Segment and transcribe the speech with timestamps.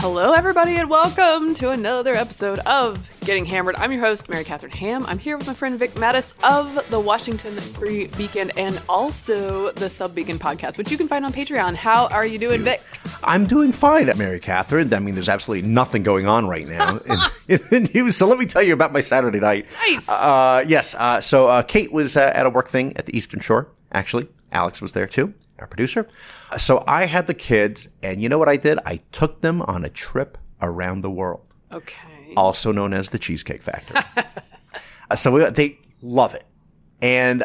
[0.00, 3.76] Hello, everybody, and welcome to another episode of Getting Hammered.
[3.76, 5.04] I'm your host, Mary Katharine Ham.
[5.04, 9.90] I'm here with my friend Vic Matus of the Washington Free Beacon and also the
[9.90, 11.74] Sub Beacon podcast, which you can find on Patreon.
[11.74, 12.82] How are you doing, Vic?
[13.22, 14.94] I'm doing fine, Mary Catherine.
[14.94, 18.16] I mean, there's absolutely nothing going on right now in, in the news.
[18.16, 19.66] So let me tell you about my Saturday night.
[19.86, 20.08] Nice.
[20.08, 20.94] Uh, yes.
[20.94, 23.68] Uh, so uh, Kate was uh, at a work thing at the Eastern Shore.
[23.92, 26.08] Actually, Alex was there too, our producer.
[26.56, 28.78] So I had the kids, and you know what I did?
[28.84, 32.34] I took them on a trip around the world, Okay.
[32.36, 34.00] also known as the Cheesecake Factory.
[35.16, 36.46] So we, they love it,
[37.02, 37.44] and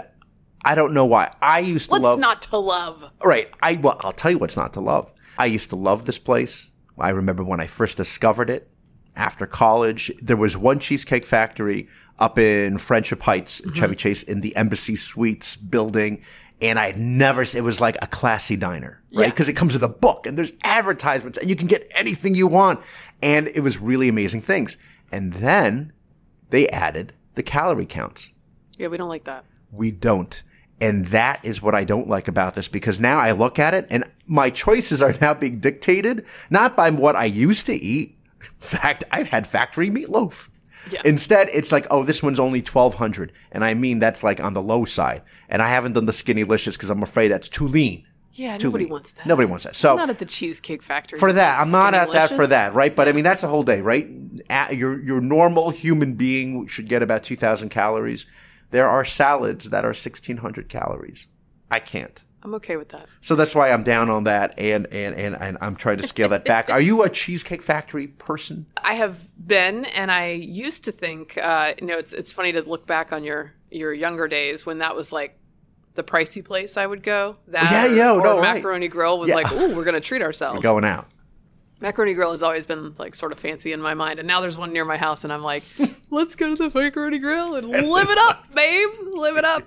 [0.63, 1.33] I don't know why.
[1.41, 3.11] I used to love What's love not to love?
[3.23, 3.49] Right.
[3.61, 5.11] I well, I'll tell you what's not to love.
[5.37, 6.69] I used to love this place.
[6.97, 8.69] I remember when I first discovered it
[9.15, 10.11] after college.
[10.21, 11.87] There was one cheesecake factory
[12.19, 13.99] up in Friendship Heights, in Chevy mm-hmm.
[13.99, 16.21] Chase, in the Embassy Suites building.
[16.61, 19.25] And I had never, it was like a classy diner, right?
[19.25, 19.29] Yeah.
[19.29, 22.47] Because it comes with a book and there's advertisements and you can get anything you
[22.47, 22.79] want.
[23.21, 24.77] And it was really amazing things.
[25.11, 25.91] And then
[26.49, 28.29] they added the calorie counts.
[28.77, 29.45] Yeah, we don't like that.
[29.71, 30.41] We don't.
[30.81, 33.87] And that is what I don't like about this because now I look at it
[33.89, 38.17] and my choices are now being dictated not by what I used to eat.
[38.41, 40.49] In fact, I've had factory meatloaf.
[40.91, 41.01] Yeah.
[41.05, 44.61] Instead, it's like, oh, this one's only 1200 And I mean, that's like on the
[44.61, 45.21] low side.
[45.49, 48.05] And I haven't done the SkinnyLicious because I'm afraid that's too lean.
[48.33, 48.91] Yeah, Too nobody lean.
[48.91, 49.25] wants that.
[49.25, 49.75] Nobody wants that.
[49.77, 51.17] So I'm not at the Cheesecake Factory.
[51.17, 51.57] for that.
[51.59, 52.93] I'm not at that for that, right?
[52.93, 54.09] But I mean, that's a whole day, right?
[54.49, 58.25] A- Your your normal human being should get about 2,000 calories.
[58.71, 61.27] There are salads that are 1,600 calories.
[61.71, 62.21] I can't.
[62.45, 63.07] I'm okay with that.
[63.21, 66.29] So that's why I'm down on that, and and and, and I'm trying to scale
[66.29, 66.69] that back.
[66.69, 68.67] Are you a Cheesecake Factory person?
[68.77, 72.61] I have been, and I used to think, uh, you know, it's it's funny to
[72.61, 75.39] look back on your your younger days when that was like
[75.95, 77.37] the pricey place I would go.
[77.47, 78.55] That Yeah, or- yeah, or no, right.
[78.57, 79.35] Macaroni Grill was Yeah.
[79.35, 80.57] like, ooh, we're gonna treat ourselves.
[80.59, 81.07] We're Going out.
[81.81, 84.57] Macaroni Grill has always been like sort of fancy in my mind, and now there's
[84.57, 85.63] one near my house, and I'm like,
[86.11, 89.63] let's go to the Macaroni Grill and live it up, babe, live it up,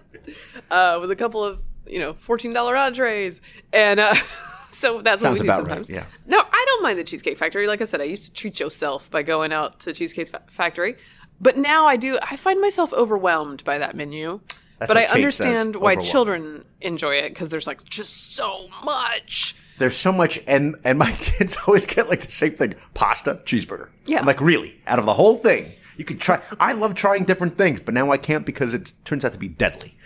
[0.70, 3.40] uh, with a couple of you know fourteen dollar entrees,
[3.72, 4.14] and uh,
[4.70, 5.90] so that's Sounds what we do about right, sometimes.
[5.90, 6.04] yeah.
[6.26, 7.66] No, I don't mind the Cheesecake Factory.
[7.66, 10.42] Like I said, I used to treat yourself by going out to the Cheesecake Fa-
[10.48, 10.96] Factory,
[11.40, 12.18] but now I do.
[12.22, 14.40] I find myself overwhelmed by that menu.
[14.78, 19.56] That's but I Kate understand why children enjoy it because there's like just so much.
[19.78, 23.88] There's so much, and and my kids always get like the same thing: pasta, cheeseburger.
[24.06, 24.20] Yeah.
[24.20, 24.80] I'm like, really?
[24.86, 26.40] Out of the whole thing, you could try.
[26.60, 29.48] I love trying different things, but now I can't because it turns out to be
[29.48, 29.96] deadly.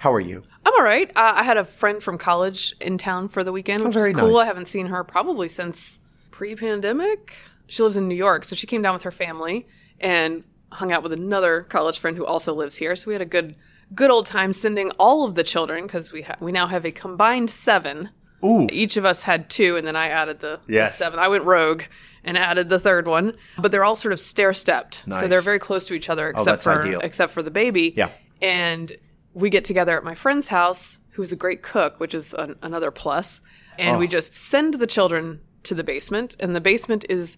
[0.00, 0.42] How are you?
[0.64, 1.10] I'm all right.
[1.14, 4.12] Uh, I had a friend from college in town for the weekend, which Oh, very
[4.14, 4.32] was cool.
[4.32, 4.42] nice.
[4.42, 5.98] I haven't seen her probably since
[6.30, 7.34] pre-pandemic.
[7.66, 9.66] She lives in New York, so she came down with her family
[10.00, 12.96] and hung out with another college friend who also lives here.
[12.96, 13.56] So we had a good,
[13.94, 16.90] good old time sending all of the children because we ha- we now have a
[16.92, 18.08] combined seven.
[18.44, 18.66] Ooh.
[18.72, 21.18] Each of us had two, and then I added the, the seven.
[21.18, 21.82] I went rogue
[22.24, 25.22] and added the third one, but they're all sort of stair stepped, so Nice.
[25.24, 27.00] Oh, they're very close to each other, except that's for ideal.
[27.00, 27.92] except for the baby.
[27.96, 28.10] Yeah.
[28.40, 28.90] And
[29.34, 32.90] we get together at my friend's house, who's a great cook, which is an, another
[32.90, 33.40] plus.
[33.78, 33.98] And Oh.
[33.98, 37.36] we just send the children to the basement, and the basement is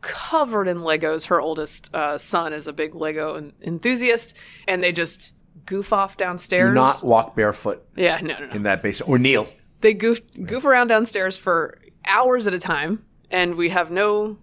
[0.00, 1.26] covered in Legos.
[1.26, 4.34] Her oldest uh, son is a big Lego en- enthusiast,
[4.66, 5.32] and they just
[5.66, 6.70] goof off downstairs.
[6.70, 8.52] Do not walk barefoot yeah, no, no, no.
[8.54, 9.48] in that basement or kneel.
[9.82, 14.38] They goof goof around downstairs for hours at a time, and we have no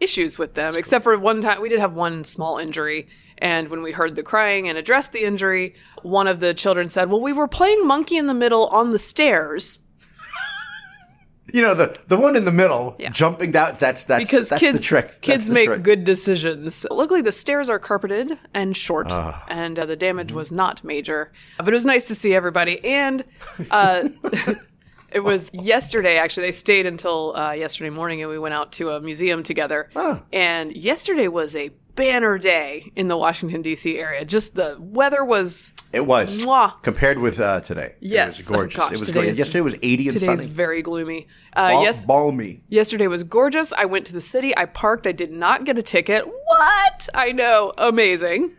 [0.00, 3.08] issues with them, except for one time we did have one small injury.
[3.38, 7.10] And when we heard the crying and addressed the injury, one of the children said,
[7.10, 9.78] "Well, we were playing monkey in the middle on the stairs
[11.52, 13.10] You know the the one in the middle Yeah.
[13.10, 13.76] jumping down.
[13.78, 15.20] That's that's because that's kids the trick.
[15.20, 15.82] Kids the make trick.
[15.84, 16.84] good decisions.
[16.90, 19.44] Luckily, the stairs are carpeted and short, Ah.
[19.48, 20.36] and uh, the damage Mm-hmm.
[20.38, 21.30] was not major.
[21.58, 23.22] But it was nice to see everybody, and
[23.70, 24.08] uh,
[25.16, 26.18] it was yesterday.
[26.18, 29.88] Actually, they stayed until uh, yesterday morning, and we went out to a museum together.
[29.96, 30.22] Ah.
[30.32, 33.98] And yesterday was a banner day in the Washington D.C.
[33.98, 34.24] area.
[34.24, 36.82] Just the weather was It was Mwah.
[36.82, 37.94] compared with uh, today.
[38.00, 38.38] Yes.
[38.38, 38.78] it was gorgeous.
[38.78, 39.38] Oh, gosh, it was gorgeous.
[39.38, 40.46] Yesterday was 80 and sunny.
[40.46, 41.26] very gloomy.
[41.54, 42.62] Uh, yes, balmy.
[42.68, 43.72] Yesterday was gorgeous.
[43.72, 44.54] I went to the city.
[44.54, 45.06] I parked.
[45.06, 46.26] I did not get a ticket.
[46.26, 47.08] What?
[47.14, 47.72] I know.
[47.78, 48.54] Amazing.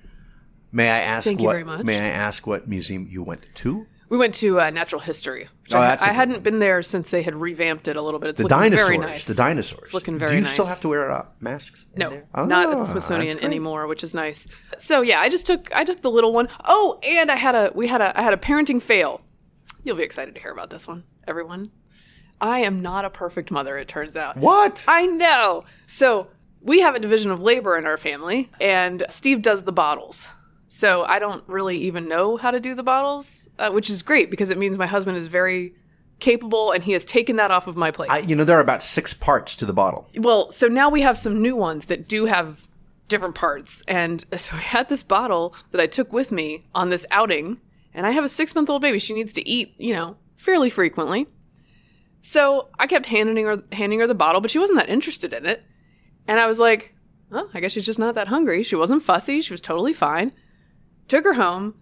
[0.72, 1.54] May I ask Thank you what?
[1.54, 1.86] very much.
[1.86, 3.86] May I ask what museum you went to?
[4.10, 5.48] We went to uh, Natural History.
[5.74, 8.30] Oh, I, I hadn't been there since they had revamped it a little bit.
[8.32, 8.88] It's The looking dinosaurs.
[8.88, 9.26] very nice.
[9.28, 9.82] The dinosaurs.
[9.84, 10.32] It's looking very.
[10.34, 11.86] Do you still have to wear uh, masks?
[11.94, 12.26] in No, there?
[12.36, 14.48] not at Ah, the Smithsonian anymore, which is nice.
[14.78, 16.48] So yeah, I just took I took the little one.
[16.64, 19.22] Oh, and I had a we had a I had a parenting fail.
[19.84, 21.66] You'll be excited to hear about this one, everyone.
[22.40, 23.78] I am not a perfect mother.
[23.78, 24.38] It turns out.
[24.38, 24.86] What?
[24.88, 25.66] I know.
[25.88, 26.28] So
[26.62, 30.30] we have a division of labor in our family, and Steve does the bottles.
[30.68, 34.30] So I don't really even know how to do the bottles, uh, which is great
[34.30, 35.74] because it means my husband is very
[36.20, 38.10] capable, and he has taken that off of my plate.
[38.10, 40.10] I, you know, there are about six parts to the bottle.
[40.18, 42.68] well, so now we have some new ones that do have
[43.08, 43.84] different parts.
[43.88, 47.62] And so I had this bottle that I took with me on this outing,
[47.94, 49.00] and I have a six month old baby.
[49.00, 51.28] She needs to eat, you know, fairly frequently.
[52.22, 55.46] So I kept handing her handing her the bottle, but she wasn't that interested in
[55.46, 55.64] it.
[56.28, 56.94] And I was like,
[57.32, 59.40] "Oh, I guess she's just not that hungry." She wasn't fussy.
[59.40, 60.34] She was totally fine.
[61.08, 61.76] Took her home.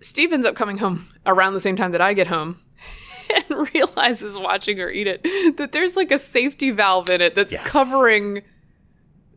[0.00, 2.60] Steve ends up coming home around the same time that I get home,
[3.34, 7.52] and realizes watching her eat it that there's like a safety valve in it that's
[7.52, 7.64] Yes.
[7.66, 8.42] covering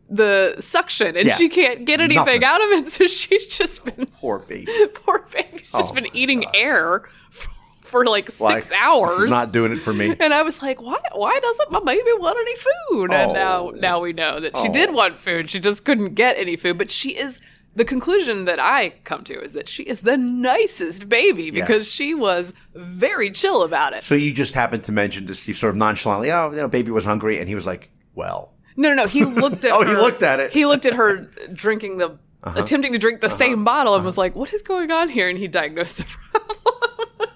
[0.08, 1.36] the suction, and Yeah.
[1.36, 2.44] she can't get anything Nothing.
[2.44, 2.90] out of it.
[2.90, 4.70] So she's just been Poor baby.
[4.94, 7.48] poor baby's just Oh been eating air for,
[7.80, 8.40] for like six
[8.70, 9.16] Like, hours.
[9.18, 10.14] This not doing it for me.
[10.20, 10.98] And I was like, why?
[11.14, 13.12] Why doesn't my baby want any food?
[13.12, 13.70] And now, Oh.
[13.70, 14.72] now we know that she Oh.
[14.72, 15.50] did want food.
[15.50, 16.76] She just couldn't get any food.
[16.78, 17.40] But she is
[17.74, 22.14] the conclusion that I come to is that she is the nicest baby because she
[22.14, 24.04] was very chill about it.
[24.04, 26.90] So you just happened to mention to Steve sort of nonchalantly, oh, you know, baby
[26.90, 29.06] was hungry, and he was like, well, No, no, no.
[29.06, 29.72] He looked at.
[29.74, 30.44] Oh, her, he looked at it.
[30.46, 30.52] Uh-huh.
[30.52, 34.34] He looked at her drinking the, attempting to drink the same bottle, and was like,
[34.34, 37.30] "What is going on here?" And he diagnosed the problem.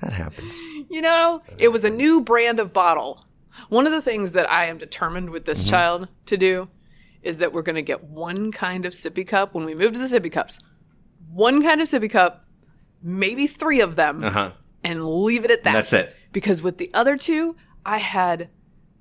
[0.00, 0.58] that happens.
[0.90, 3.24] You know, it was a new brand of bottle.
[3.68, 5.50] One of the things that I am determined with Mm-hmm.
[5.52, 6.68] this child to do
[7.22, 9.98] is that we're going to get one kind of sippy cup when we move to
[9.98, 10.58] the sippy cups.
[11.32, 12.44] One kind of sippy cup,
[13.02, 14.52] maybe three of them, Uh-huh.
[14.84, 15.72] and leave it at that.
[15.72, 16.14] that's it.
[16.32, 18.48] Because with the other two, I had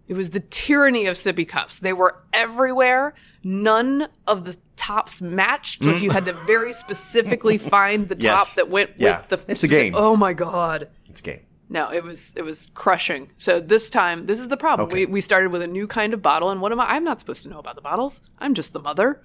[0.08, 1.80] it was the tyranny of sippy cups.
[1.80, 3.16] They were everywhere.
[3.44, 5.84] None of the tops matched.
[5.84, 8.24] Like you had to very specifically find the Mm.
[8.24, 8.48] Yes.
[8.50, 9.22] top that went Yeah.
[9.30, 9.94] with the It's a game.
[9.98, 10.90] Oh my god.
[11.10, 11.40] It's a game.
[11.68, 13.32] No, it was it was crushing.
[13.38, 14.88] So this time, this is the problem.
[14.88, 15.06] Okay.
[15.06, 16.92] We we started with a new kind of bottle, and what am I?
[16.92, 18.22] I'm not supposed to know about the bottles.
[18.38, 19.22] I'm just the mother.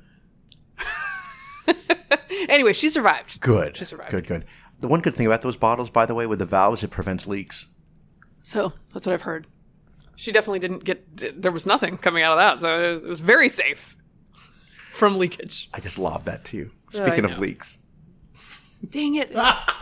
[2.49, 3.41] anyway, she survived.
[3.41, 3.77] Good.
[3.77, 4.11] She survived.
[4.11, 4.45] Good, good.
[4.81, 7.27] The one good thing about those bottles, by the way, with the valves, it prevents
[7.27, 7.67] leaks.
[8.43, 9.47] So that's what I've heard.
[10.17, 11.43] She definitely didn't get.
[11.43, 13.97] There was nothing coming out of that, so it was very safe
[14.93, 15.69] from leakage.
[15.75, 16.71] I just lobbed that to you.
[16.95, 17.79] Oh, I Speaking of leaks.
[18.89, 19.31] Dang it!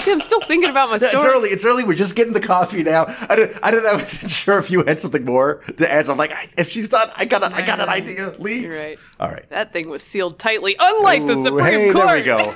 [0.00, 1.12] See, I'm still thinking about my story.
[1.14, 1.48] It's early.
[1.50, 1.84] It's early.
[1.84, 3.04] We're just getting the coffee now.
[3.28, 3.52] I don't.
[3.62, 3.86] I don't.
[3.86, 6.06] I wasn't sure if you had something more to add.
[6.06, 7.42] So I'm like, I, if she's done, I got.
[7.42, 8.34] A, I got an idea.
[8.38, 8.98] You're right.
[9.18, 9.48] All right.
[9.50, 12.06] That thing was sealed tightly, unlike the Ooh, Supreme hey, Court.
[12.06, 12.54] there we go.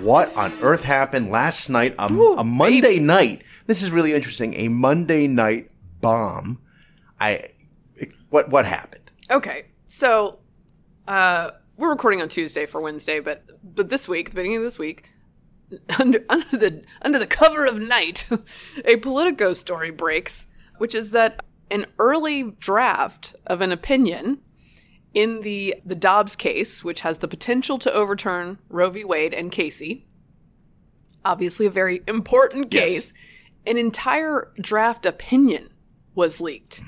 [0.00, 1.94] what on earth happened last night?
[1.98, 3.42] Um, a, a Monday night.
[3.66, 4.54] This is really interesting.
[4.54, 5.70] A Monday night
[6.00, 6.60] bomb.
[7.20, 7.50] I.
[8.30, 9.10] What what happened?
[9.30, 10.38] Okay, so
[11.06, 14.78] uh, we're recording on Tuesday for Wednesday, but but this week, the beginning of this
[14.78, 15.10] week,
[15.98, 18.28] under under the under the cover of night,
[18.84, 20.46] a Politico story breaks,
[20.78, 24.38] which is that an early draft of an opinion
[25.14, 29.04] in the the Dobbs case, which has the potential to overturn Roe v.
[29.04, 30.06] Wade and Casey,
[31.24, 32.84] obviously a very important Yes.
[32.84, 33.12] case,
[33.66, 35.70] an entire draft opinion
[36.14, 36.80] was leaked.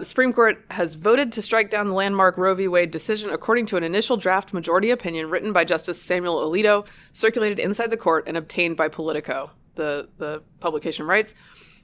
[0.00, 2.66] The Supreme Court has voted to strike down the landmark Roe v.
[2.66, 7.58] Wade decision according to an initial draft majority opinion written by Justice Samuel Alito, circulated
[7.58, 11.34] inside the court and obtained by Politico, the, the publication writes.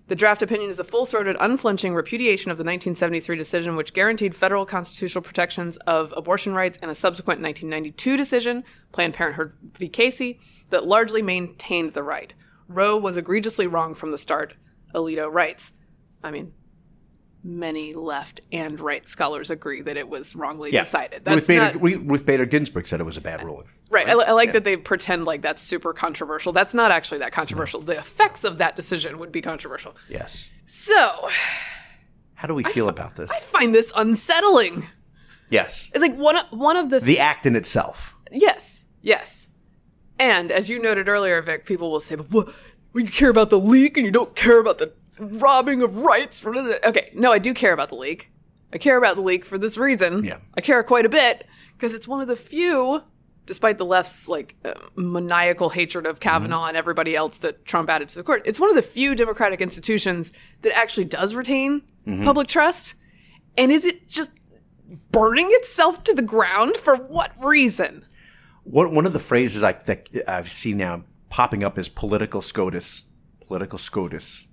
[0.06, 4.34] The draft opinion is a full throated, unflinching repudiation of the 1973 decision, which guaranteed
[4.34, 9.90] federal constitutional protections of abortion rights, and a subsequent 1992 decision, Planned Parenthood v.
[9.90, 12.32] Casey, that largely maintained the right.
[12.66, 14.54] Roe was egregiously wrong from the start,
[14.94, 15.74] Alito writes.
[16.24, 16.54] I mean,
[17.44, 20.82] many left and right scholars agree that it was wrongly Yeah.
[20.82, 21.18] decided.
[21.18, 23.68] Ruth That's Bader, not, Ruth Ruth Bader Ginsburg said it was a bad ruling.
[23.90, 24.08] right.
[24.08, 26.52] I, I like that they pretend like that's super controversial.
[26.52, 27.80] That's not actually that controversial.
[27.80, 29.94] The effects of that decision would be controversial.
[30.08, 30.48] Yes.
[30.66, 31.28] So
[32.34, 33.30] How do we feel about this?
[33.30, 34.88] I find this unsettling.
[35.48, 35.88] yes.
[35.94, 38.14] It's like one of, one of the The act in itself.
[38.32, 39.48] yes, yes.
[40.18, 42.54] And as you noted earlier, Vic, people will say, "But what?
[42.94, 46.54] You care about the leak, and you don't care about the robbing of rights." For
[46.56, 48.30] okay, no, I do care about the leak.
[48.72, 50.24] I care about the leak for this reason.
[50.24, 50.38] Yeah.
[50.54, 51.46] I care quite a bit
[51.76, 53.00] because it's one of the few,
[53.46, 56.68] despite the left's like uh, maniacal hatred of Kavanaugh Mm-hmm.
[56.68, 58.42] and everybody else that Trump added to the court.
[58.44, 60.32] It's one of the few democratic institutions
[60.62, 62.24] that actually does retain Mm-hmm.
[62.24, 62.94] public trust.
[63.56, 64.30] And is it just
[65.10, 68.04] burning itself to the ground for what reason?
[68.64, 73.02] One, one of the phrases I, that I've seen now popping up is political SCOTUS.
[73.46, 74.48] Political SCOTUS.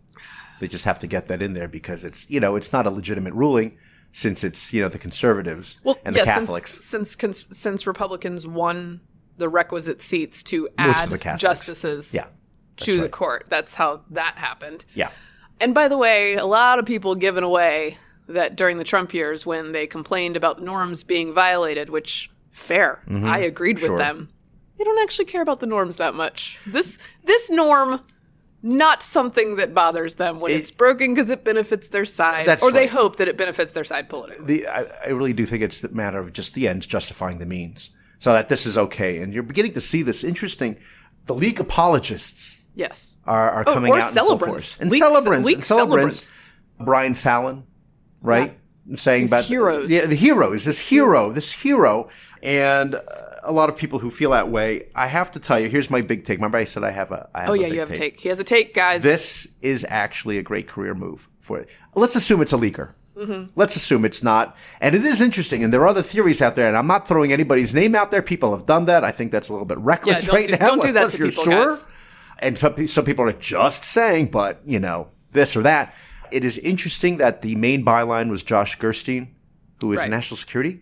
[0.60, 2.89] They just have to get that in there because it's, you know, it's not a
[2.89, 3.77] legitimate ruling
[4.12, 6.83] since it's, you know, the conservatives Well, and the yeah, Catholics.
[6.86, 9.01] Since, since since Republicans won
[9.38, 12.27] the requisite seats to add the justices Yeah,
[12.77, 13.45] to the court.
[13.50, 14.86] That's how that happened.
[14.93, 15.10] yeah.
[15.60, 19.45] And by the way, a lot of people given away that during the Trump years
[19.45, 23.86] when they complained about the norms being violated, which fair, I agreed Mm-hmm.
[23.86, 23.93] Sure.
[23.95, 24.29] with them.
[24.77, 26.60] they don't actually care about the norms that much.
[26.67, 28.01] This this norm
[28.65, 32.72] not something that bothers them when It- it's broken because it benefits their side, or
[32.72, 34.46] they hope that it benefits their side politically.
[34.46, 37.46] the I, I really do think it's the matter of just the ends justifying the
[37.46, 37.89] means,
[38.20, 39.17] so that this is okay.
[39.20, 40.77] And you're beginning to see this interesting.
[41.25, 43.15] The league apologists Yes.
[43.27, 44.79] are, are Oh, coming out in full force.
[44.79, 46.17] and Leak- celebrants, leak and celebrants.
[46.22, 46.29] celebrants.
[46.79, 47.63] Brian Fallon,
[48.22, 48.58] right,
[48.96, 49.91] saying about heroes.
[49.91, 52.10] yeah, the heroes, this hero, this hero,
[52.41, 53.01] and uh,
[53.43, 54.89] a lot of people who feel that way.
[54.95, 56.38] I have to tell you, here's my big take.
[56.39, 57.29] Remember, I said I have a.
[57.35, 58.19] I have Oh a yeah, you have a take.
[58.19, 59.03] He has a take, guys.
[59.03, 61.69] this is actually a great career move for it.
[61.95, 62.93] Let's assume it's a leaker.
[63.15, 63.51] Mm-hmm.
[63.55, 64.57] Let's assume it's not.
[64.81, 65.63] And it is interesting.
[65.63, 66.67] And there are other theories out there.
[66.67, 68.23] And I'm not throwing anybody's name out there.
[68.23, 69.03] People have done that.
[69.03, 70.67] I think that's a little bit reckless Yeah, right do- now.
[70.67, 71.67] don't do that to people, sure.
[71.67, 71.85] guys.
[72.39, 72.57] And
[72.89, 75.93] some people are just saying, but, you know, this or that.
[76.31, 79.35] It is interesting that the main byline was Josh Gerstein,
[79.79, 80.05] who is Right.
[80.05, 80.12] Mm-hmm.
[80.12, 80.81] national security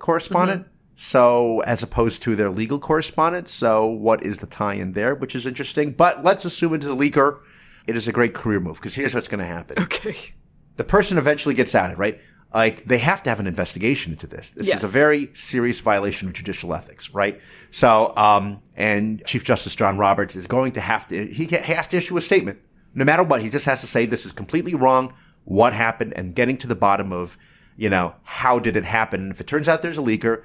[0.00, 0.66] correspondent.
[1.02, 3.48] So, as opposed to their legal correspondent.
[3.48, 5.92] So, what is the tie in there, which is interesting.
[5.92, 7.38] But let's assume it's a leaker.
[7.86, 9.82] It is a great career move because here's what's going to happen.
[9.82, 10.34] okay.
[10.76, 12.20] The person eventually gets outed, right?
[12.52, 14.50] Like, they have to have an investigation into this.
[14.50, 17.40] This is a very serious violation of judicial ethics, right?
[17.70, 21.96] So, um, and Chief Justice John Roberts is going to have to, he has to
[21.96, 22.58] issue a statement.
[22.94, 25.14] No matter what, he just has to say this is completely wrong,
[25.44, 27.38] what happened, and getting to the bottom of,
[27.78, 29.22] you know, how did it happen?
[29.22, 30.42] And if it turns out there's a leaker,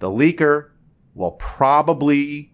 [0.00, 0.70] the leaker
[1.14, 2.52] will probably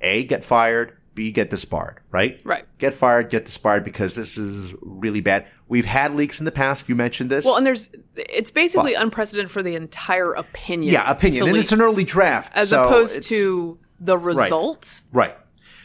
[0.00, 2.40] A, get fired, B, get disbarred, right?
[2.44, 2.66] Right.
[2.78, 5.46] Get fired, get disbarred because this is really bad.
[5.68, 6.88] We've had leaks in the past.
[6.88, 7.44] You mentioned this.
[7.44, 10.92] Well, and there's it's basically unprecedented for the entire opinion.
[10.92, 11.44] yeah, opinion.
[11.44, 12.54] And leak, it's an early draft.
[12.56, 15.00] as so opposed to the result.
[15.12, 15.36] Right.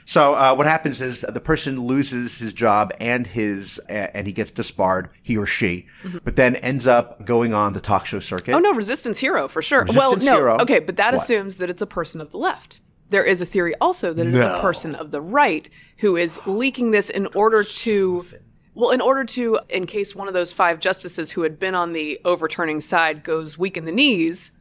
[0.10, 4.50] So uh, what happens is the person loses his job and his and he gets
[4.50, 5.86] disbarred, he or she,
[6.24, 8.54] but then ends up going on the talk show circuit.
[8.56, 9.82] Oh no, resistance hero for sure.
[9.84, 10.58] Resistance well, no, hero.
[10.62, 11.22] okay, but that What?
[11.22, 12.82] assumes that it's a person of the left.
[13.10, 14.58] There is a theory also that it is No.
[14.58, 18.26] a person of the right who is leaking this in order to
[18.74, 21.94] well, in order to in case one of those five justices who had been on
[21.94, 24.54] the overturning side goes weak in the knees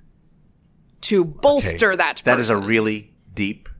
[1.00, 2.24] to bolster that person.
[2.26, 3.70] That is a really deep,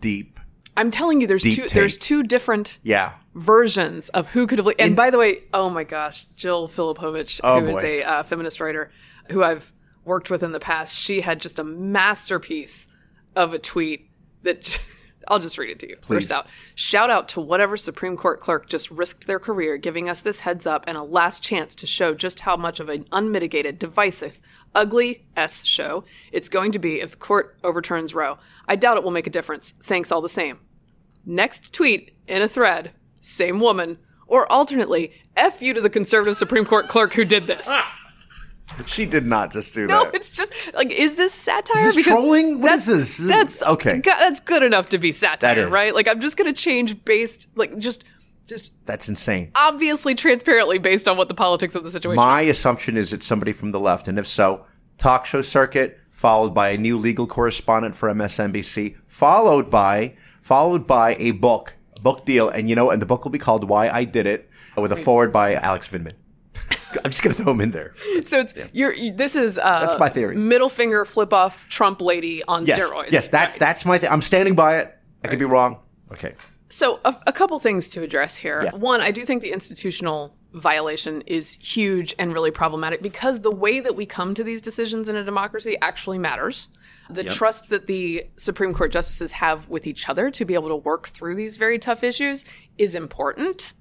[0.00, 0.35] deep.
[0.76, 1.72] I'm telling you there's deep two take.
[1.72, 3.12] there's two different Yeah.
[3.34, 4.68] versions of who could have.
[4.78, 7.80] And by the way, oh my gosh, Jill Filipovic, Oh, who is boy.
[7.82, 8.90] a uh, feminist writer
[9.30, 9.72] who I've
[10.04, 12.86] worked with in the past, she had just a masterpiece
[13.34, 14.08] of a tweet
[14.42, 14.78] that
[15.28, 15.96] I'll just read it to you.
[15.96, 16.14] Please.
[16.28, 20.20] First out, shout out to whatever Supreme Court clerk just risked their career, giving us
[20.20, 23.78] this heads up and a last chance to show just how much of an unmitigated,
[23.80, 24.38] divisive,
[24.72, 28.38] ugly S show it's going to be if the court overturns Roe.
[28.68, 29.72] I doubt it will make a difference.
[29.82, 30.60] Thanks all the same.
[31.26, 36.64] Next tweet in a thread, same woman, or alternately, F you to the conservative Supreme
[36.64, 37.66] Court clerk who did this.
[37.68, 37.92] Ah.
[38.86, 40.12] She did not just do No, that.
[40.12, 41.88] No, it's just like, is this satire?
[41.88, 42.60] Is this trolling?
[42.60, 43.16] What that's, this?
[43.18, 44.00] That's Okay.
[44.04, 45.70] That's good enough to be satire, is.
[45.70, 45.94] right?
[45.94, 48.04] Like, I'm just gonna change based, like, just,
[48.46, 49.50] just That's insane.
[49.56, 52.16] obviously transparently based on what the politics of the situation.
[52.16, 54.64] My assumption is it's somebody from the left, and if so,
[54.98, 60.16] talk show circuit followed by a new legal correspondent for MSNBC, followed by
[60.46, 63.68] followed by a book, book deal, and you know, and the book will be called
[63.68, 66.12] "Why I Did It" with a forward by Alex Vindman.
[67.04, 67.94] I'm just gonna throw him in there.
[68.24, 70.36] so it's you're you, this is uh, That's my theory.
[70.36, 73.10] Middle finger flip off Trump lady on Yes, steroids.
[73.10, 73.60] yes, that's Right.
[73.60, 74.10] that's my thing.
[74.10, 74.96] I'm standing by it.
[75.24, 75.78] I could be wrong.
[76.12, 76.34] Okay.
[76.68, 78.62] So, a, a couple things to address here.
[78.64, 78.74] Yeah.
[78.76, 83.78] One, I do think the institutional violation is huge and really problematic because the way
[83.80, 86.68] that we come to these decisions in a democracy actually matters.
[87.08, 90.76] The trust that the Supreme Court justices have with each other to be able to
[90.76, 92.44] work through these very tough issues
[92.78, 93.72] is important.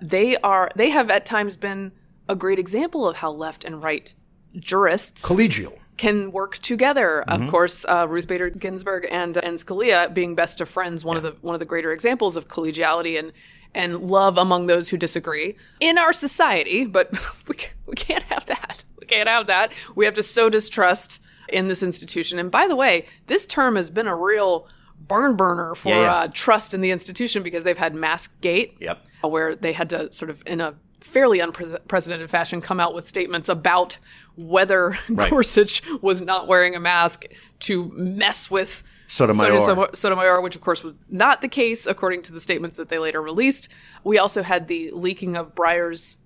[0.00, 1.92] They are they have at times been
[2.28, 4.12] a great example of how left and right
[4.56, 5.78] jurists Collegial.
[5.96, 7.24] can work together.
[7.28, 7.42] Mm-hmm.
[7.42, 11.22] Of course, uh, Ruth Bader Ginsburg and and Scalia being best of friends, one of
[11.22, 13.32] the one of the greater examples of collegiality and
[13.74, 16.84] and love among those who disagree in our society.
[16.84, 17.12] But
[17.48, 18.84] we we can't have that.
[18.98, 19.72] We can't have that.
[19.94, 21.18] We have to sow distrust
[21.52, 22.38] in this institution.
[22.38, 24.66] And by the way, this term has been a real
[24.98, 26.12] barn burner for Yeah, yeah.
[26.14, 29.04] Uh, trust in the institution because they've had Mask Gate Yep.
[29.22, 33.48] where they had to sort of in a fairly unprecedented fashion come out with statements
[33.48, 33.98] about
[34.36, 35.28] whether Right.
[35.30, 37.24] Gorsuch was not wearing a mask
[37.60, 39.88] to mess with Sotomayor.
[39.94, 43.20] Sotomayor, which of course was not the case according to the statements that they later
[43.20, 43.68] released.
[44.04, 46.16] We also had the leaking of Breyer's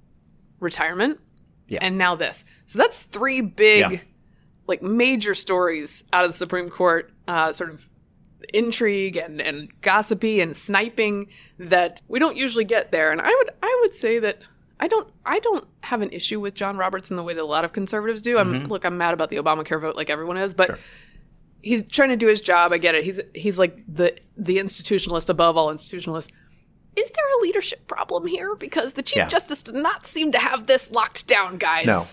[0.61, 1.19] retirement,
[1.67, 1.81] Yeah.
[1.83, 2.45] and now this.
[2.67, 4.03] So that's three big.
[4.67, 7.89] Like major stories out of the Supreme Court, uh, sort of
[8.55, 13.11] intrigue and, and gossipy and sniping that we don't usually get there.
[13.11, 14.39] And I would I would say that
[14.79, 17.45] I don't I don't have an issue with John Roberts in the way that a
[17.47, 18.39] lot of conservatives do.
[18.39, 20.79] I'm look, I'm mad about the Obamacare vote like everyone is, but
[21.63, 22.73] he's trying to do his job.
[22.73, 23.05] I get it.
[23.05, 26.31] He's he's like the the institutionalist above all institutionalists.
[26.95, 28.55] Is there a leadership problem here?
[28.55, 29.29] Because the chief Yeah.
[29.29, 31.85] justice does not seem to have this locked down, guys.
[31.87, 32.05] No.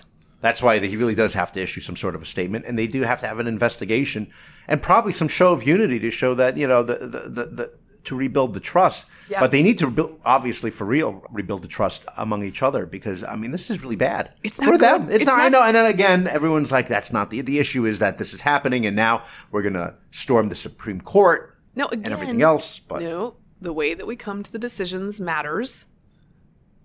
[0.44, 2.86] That's why he really does have to issue some sort of a statement, and they
[2.86, 4.30] do have to have an investigation
[4.68, 7.74] and probably some show of unity to show that you know the the, the, the
[8.04, 9.06] to rebuild the trust.
[9.30, 9.40] Yeah.
[9.40, 13.24] But they need to rebuild, obviously, for real, rebuild the trust among each other because
[13.24, 14.34] I mean this is really bad.
[14.44, 15.04] It's for not them.
[15.06, 17.86] It's, It's not, I know, and then again, everyone's like, "That's not the the issue.
[17.86, 22.04] Is that this is happening, and now we're gonna storm the Supreme Court No, again,
[22.04, 25.86] and everything else." But No, the way that we come to the decisions matters.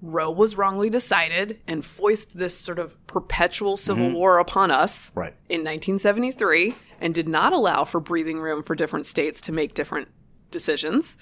[0.00, 5.18] Roe was wrongly decided and foisted this sort of perpetual civil war upon us Mm-hmm.
[5.20, 5.34] Right.
[5.48, 10.08] in 1973 and did not allow for breathing room for different states to make different
[10.50, 11.16] decisions.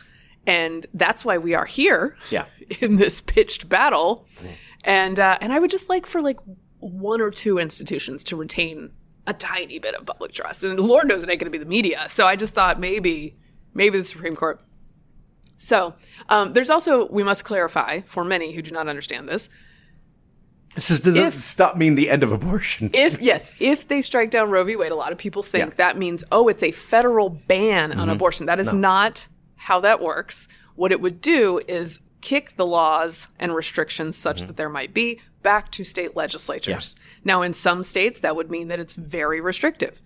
[0.47, 2.45] And that's why we are here Yeah.
[2.81, 4.27] in this pitched battle.
[4.85, 6.39] And uh, and I would just like for like
[6.79, 8.91] one or two institutions to retain
[9.27, 10.63] a tiny bit of public trust.
[10.63, 12.07] And Lord knows it ain't going to be the media.
[12.09, 13.37] So I just thought maybe
[13.75, 14.61] maybe the Supreme Court.
[15.57, 15.95] So
[16.29, 19.49] um, there's also we must clarify for many who do not understand this.
[20.75, 22.91] this is doesn't If- stop mean the end of abortion.
[22.95, 24.77] If yes, if they strike down Roe v.
[24.77, 25.67] Wade, a lot of people think Yeah.
[25.69, 25.77] Mm-hmm.
[25.79, 28.47] that means oh, it's a federal ban on abortion.
[28.47, 30.49] That is not how that works.
[30.75, 34.47] What it would do is kick the laws and restrictions such Mm-hmm.
[34.49, 36.97] that there might be back to state legislatures.
[37.25, 40.03] Now, in some states, that would mean that it's very restrictive.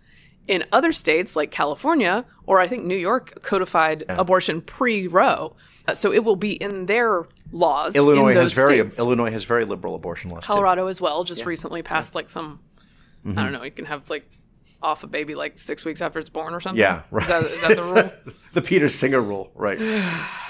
[0.51, 5.55] In other states, like California, or I think New York, codified abortion pre Roe.
[5.95, 7.95] So it will be in their laws.
[7.95, 8.99] in Illinois has very states.
[8.99, 10.43] Illinois has very liberal abortion laws.
[10.43, 10.47] too.
[10.49, 12.61] Colorado as well just recently passed like some
[13.27, 13.39] Mm-hmm.
[13.39, 14.25] I don't know, you can have like
[14.83, 16.81] off a baby like six weeks after it's born or something.
[16.81, 17.29] Yeah, Is right.
[17.29, 18.35] that, is that the rule?
[18.55, 19.79] the Peter Singer rule, right?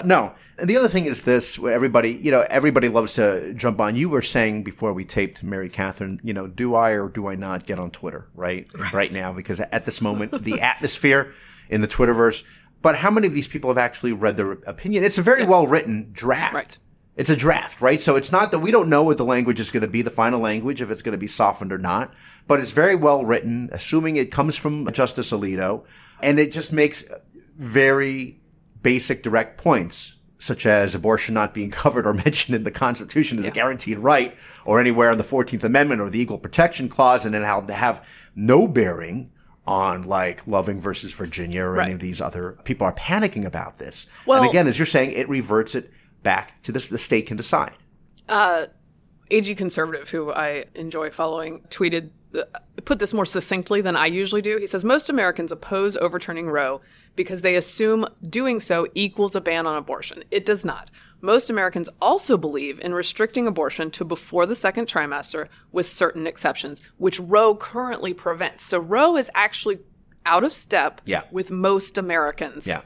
[0.04, 0.32] no.
[0.58, 3.96] And the other thing is this: everybody, you know, everybody loves to jump on.
[3.96, 7.34] You were saying before we taped, Mary Katharine, you know, do I or do I
[7.34, 8.70] not get on Twitter, right?
[8.92, 11.32] Right, now, because at this moment, the atmosphere
[11.68, 12.42] in the Twitterverse.
[12.82, 15.04] But how many of these people have actually read their opinion?
[15.04, 16.54] It's a very well written draft.
[16.54, 16.78] Right.
[17.16, 18.00] It's a draft, right?
[18.00, 20.10] So it's not that we don't know what the language is going to be, the
[20.10, 22.14] final language, if it's going to be softened or not.
[22.46, 25.84] But it's very well written, assuming it comes from Justice Alito,
[26.22, 27.04] and it just makes
[27.56, 28.40] very
[28.82, 33.46] basic, direct points, such as abortion not being covered or mentioned in the Constitution as
[33.46, 37.34] a guaranteed right, or anywhere in the Fourteenth Amendment or the Equal Protection Clause, and
[37.34, 39.30] then how have no bearing
[39.66, 44.06] on like Loving versus Virginia or any of these other people are panicking about this.
[44.26, 45.92] Well- and again, as you're saying, it reverts it
[46.22, 46.88] back to this.
[46.88, 47.72] The state can decide.
[49.30, 52.42] AG Conservative, who I enjoy following, tweeted, uh,
[52.84, 54.56] put this more succinctly than I usually do.
[54.58, 56.80] He says, Most Americans oppose overturning Roe
[57.16, 60.24] because they assume doing so equals a ban on abortion.
[60.30, 60.90] It does not.
[61.20, 66.82] Most Americans also believe in restricting abortion to before the second trimester with certain exceptions,
[66.96, 68.64] which Roe currently prevents.
[68.64, 69.80] So Roe is actually
[70.24, 71.22] out of step Yeah.
[71.30, 72.82] with most Americans Yeah.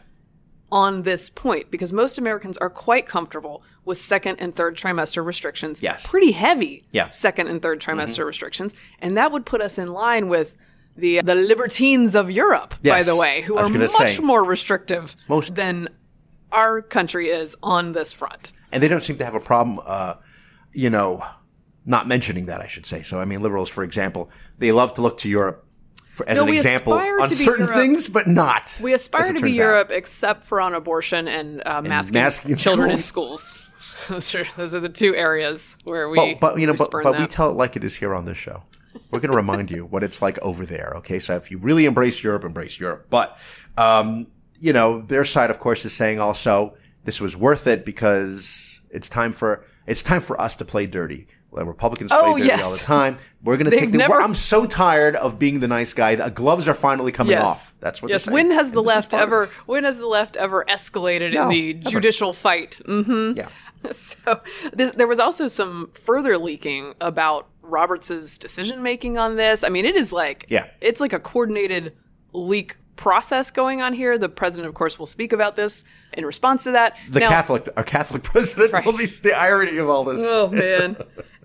[0.75, 5.81] On this point because most Americans are quite comfortable with second and third trimester restrictions.
[5.81, 6.05] Yes.
[6.05, 7.05] Pretty heavy Yeah.
[7.05, 7.13] Mm-hmm.
[7.13, 8.75] second and third trimester restrictions.
[8.99, 10.57] And that would put us in line with
[10.97, 14.19] the the libertines of Europe, by the way, who are much say.
[14.19, 15.89] more restrictive Most- than
[16.51, 18.53] our country is on this front.
[18.73, 20.15] and they don't seem to have a problem, uh,
[20.73, 21.25] you know,
[21.87, 22.61] not mentioning that.
[22.61, 23.03] I should say.
[23.03, 25.64] So, I mean, liberals, for example, they love to look to Europe
[26.15, 27.81] for, as No, an we example aspire on to be certain Europe.
[27.81, 28.79] things, but not.
[28.83, 29.63] We aspire to be turns out.
[29.63, 33.43] Europe except for on abortion and uh, masking, masking in children in schools.
[33.43, 33.61] schools.
[34.09, 37.19] those, are, those are the two areas where we But, but you know, but, but
[37.19, 38.63] we tell it like it is here on this show.
[39.11, 40.93] We're going to remind you what it's like over there.
[40.97, 43.07] Okay, so if you really embrace Europe, embrace Europe.
[43.11, 43.37] But
[43.77, 44.29] um,
[44.61, 49.09] you know, their side, of course, is saying also this was worth it because it's
[49.09, 51.27] time for it's time for us to play dirty.
[51.55, 52.65] Well, Republicans play Oh, dirty yes.
[52.65, 53.19] all the time.
[53.43, 53.99] We're going to take the.
[53.99, 56.17] never- I'm so tired of being the nice guy.
[56.17, 57.45] The gloves are finally coming Yes.
[57.45, 57.75] off.
[57.81, 58.11] That's what.
[58.11, 58.29] Yes.
[58.29, 59.49] When has the And left ever?
[59.67, 61.91] When has the left ever escalated No, in the never.
[61.91, 62.81] judicial fight?
[62.87, 63.37] Mm-hmm.
[63.39, 63.49] Yeah.
[63.93, 64.41] So
[64.73, 69.63] this, there was also some further leaking about Roberts's decision making on this.
[69.63, 70.69] I mean, it is like Yeah.
[70.81, 71.95] it's like a coordinated
[72.33, 74.17] leak process going on here.
[74.17, 76.97] The president, of course, will speak about this in response to that.
[77.11, 78.87] The Now- Catholic, our Catholic president, Right.
[78.87, 80.21] will be the irony of all this.
[80.23, 80.97] Oh man.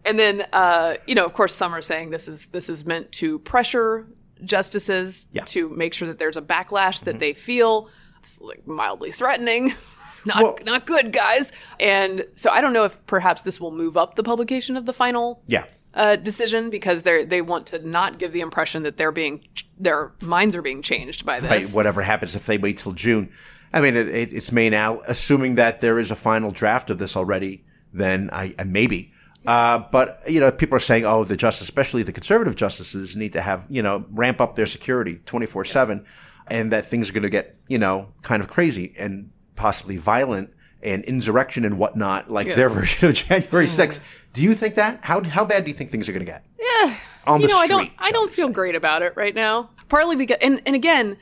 [0.10, 3.12] And then uh, you know, of course, some are saying this is this is meant
[3.14, 4.08] to pressure
[4.44, 5.44] justices Yeah.
[5.46, 7.90] to make sure that there's a backlash that they feel.
[8.20, 9.74] It's like mildly threatening.
[10.26, 11.50] Not Well- not good, guys.
[11.80, 14.92] And so I don't know if perhaps this will move up the publication of the
[14.92, 15.64] final Yeah.
[15.94, 19.46] uh, decision because they they want to not give the impression that they're being
[19.78, 21.50] their minds are being changed by this.
[21.50, 23.30] right, whatever happens if they wait till June.
[23.72, 25.00] I mean, it, it, it's May now.
[25.08, 29.14] Assuming that there is a final draft of this already, then I, I maybe.
[29.46, 33.34] Uh, but you know, people are saying, oh, the justice, especially the conservative justices, need
[33.34, 36.06] to have you know ramp up their security twenty four seven.
[36.48, 40.52] and that things are going to get, you know, kind of crazy and possibly violent
[40.82, 42.56] and insurrection and whatnot, like Yeah.
[42.56, 44.00] their version of January 6th.
[44.34, 45.00] Do you think that?
[45.06, 46.44] How, how bad do you think things are going to get?
[46.60, 46.96] Yeah.
[47.28, 48.54] On you know, I don't I don't feel say.
[48.54, 49.70] great about it right now.
[49.90, 51.18] Partly because and, and again,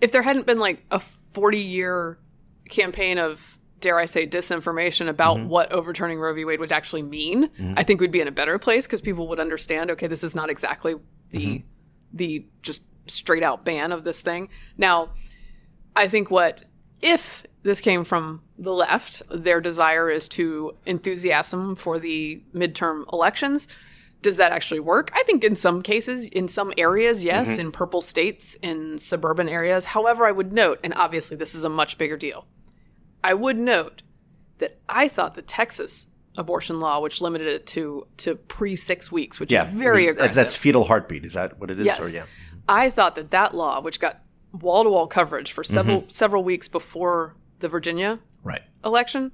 [0.00, 2.18] if there hadn't been like a 40 year
[2.70, 5.48] campaign of dare I say disinformation about Mm-hmm.
[5.48, 6.44] what overturning Roe v.
[6.46, 9.38] Wade would actually mean, I think we'd be in a better place because people would
[9.40, 10.94] understand, okay, this is not exactly
[11.30, 11.66] the Mm-hmm.
[12.14, 14.48] the just straight out ban of this thing.
[14.78, 15.10] Now,
[15.94, 16.64] I think what
[17.02, 23.68] if this came from the left, their desire is to enthusiasm for the midterm elections.
[24.20, 25.10] Does that actually work?
[25.14, 29.86] I think in some cases, in some areas, yes, in purple states, in suburban areas.
[29.86, 32.46] However, I would note, and obviously this is a much bigger deal,
[33.24, 34.02] I would note
[34.58, 39.38] that I thought the Texas abortion law, which limited it to to pre six weeks,
[39.38, 39.66] which Yeah.
[39.66, 40.34] is very Is- aggressive.
[40.34, 41.24] That's fetal heartbeat.
[41.24, 41.86] Is that what it is?
[41.86, 42.00] Yes.
[42.00, 42.24] Or yeah.
[42.68, 46.08] I thought that that law, which got wall to wall coverage for several mm-hmm.
[46.08, 48.62] several weeks before the Virginia Right.
[48.84, 49.32] election,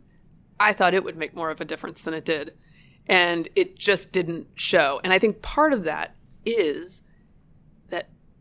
[0.61, 2.55] I thought it would make more of a difference than it did.
[3.07, 5.01] And it just didn't show.
[5.03, 7.03] And I think part of that is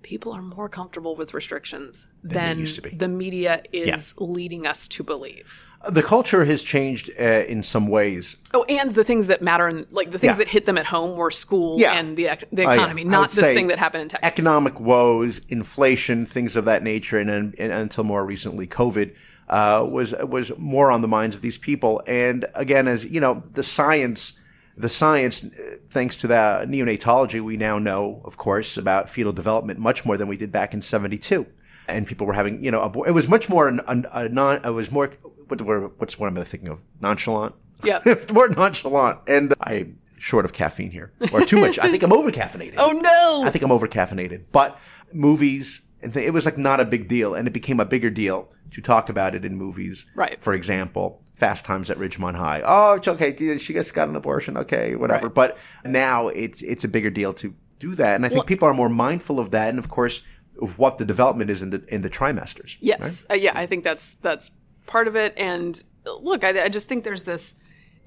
[0.08, 2.92] people are more comfortable with restrictions than, used to be.
[2.92, 5.62] the media is leading us to believe.
[5.90, 8.38] The culture has changed uh, in some ways.
[8.54, 10.38] Oh, and the things that matter, and like the things Yeah.
[10.38, 12.00] that hit them at home were school Yeah.
[12.00, 14.26] and the, the economy, I would not this thing that happened in Texas.
[14.28, 19.14] Economic woes, inflation, things of that nature, and, and, and until more recently, COVID
[19.50, 22.02] uh, was was more on the minds of these people.
[22.08, 24.40] And again, as you know, the science,
[24.78, 29.80] the science, uh, thanks to the neonatology, we now know, of course, about fetal development
[29.80, 31.46] much more than we did back in '72.
[31.88, 34.64] And people were having, you know, abor- it was much more an, an, a non.
[34.64, 35.12] It was more.
[35.48, 36.82] What, what, what's what I'm thinking of?
[37.02, 37.56] Nonchalant.
[37.84, 38.00] Yeah.
[38.06, 39.20] it's more nonchalant.
[39.28, 41.80] And I'm short of caffeine here, or too much.
[41.80, 42.76] I think I'm over caffeinated.
[42.78, 43.44] Oh no!
[43.48, 44.46] I think I'm over caffeinated.
[44.52, 44.78] But
[45.14, 48.10] movies, and th- it was like not a big deal, and it became a bigger
[48.10, 50.06] deal to talk about it in movies.
[50.14, 50.42] Right.
[50.42, 52.62] For example, Fast Times at Ridgemont High.
[52.66, 53.58] Oh, it's okay.
[53.58, 54.58] She gets got an abortion.
[54.58, 55.28] Okay, whatever.
[55.28, 55.34] Right.
[55.34, 58.74] But now it's it's a bigger deal to do that, and I think people are
[58.74, 60.24] more mindful of that, and of course
[60.62, 62.76] of what the development is in the in the trimesters.
[62.80, 64.50] Yes, uh, yeah, I think that's that's
[64.88, 65.34] part of it.
[65.38, 65.82] And
[66.22, 67.54] look, I, I just think there's this.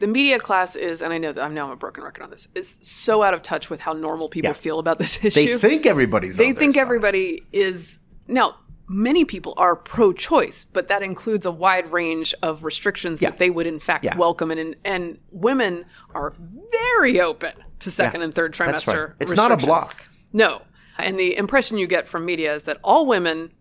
[0.01, 2.31] The media class is, and I know that I know I'm a broken record on
[2.31, 4.55] this, is so out of touch with how normal people Yeah.
[4.55, 5.59] feel about this issue.
[5.59, 6.37] They think everybody's.
[6.37, 6.81] They think side.
[6.81, 8.57] everybody is now.
[8.93, 13.31] Many people are pro-choice, but that includes a wide range of restrictions Yeah.
[13.31, 14.17] that they would in fact Yeah.
[14.17, 16.35] welcome, and and women are
[16.73, 18.25] very open to second Yeah.
[18.25, 19.09] and third trimester.
[19.11, 19.17] right.
[19.21, 20.09] It's not a block.
[20.33, 20.63] No.
[20.99, 23.53] And the impression you get from media is that all women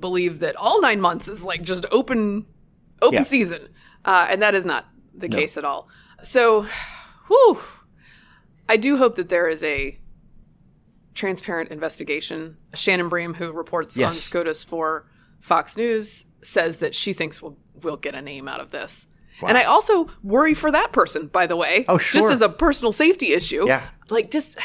[0.00, 2.46] believe that all nine months is like just open
[3.00, 3.68] open season.
[4.04, 5.88] Uh, and that is not the case at all.
[6.22, 6.66] So,
[7.28, 7.60] whew,
[8.68, 9.99] I do hope that there is a
[11.14, 12.56] transparent investigation.
[12.74, 15.06] Shannon Bream, who reports on SCOTUS for
[15.40, 19.06] Fox News, says that she thinks we'll, we'll get a name out of this.
[19.46, 21.86] And I also worry for that person, by the way.
[21.88, 22.20] Oh, sure.
[22.20, 23.66] Just as a personal safety issue.
[23.66, 23.88] Yeah.
[24.10, 24.58] Like, just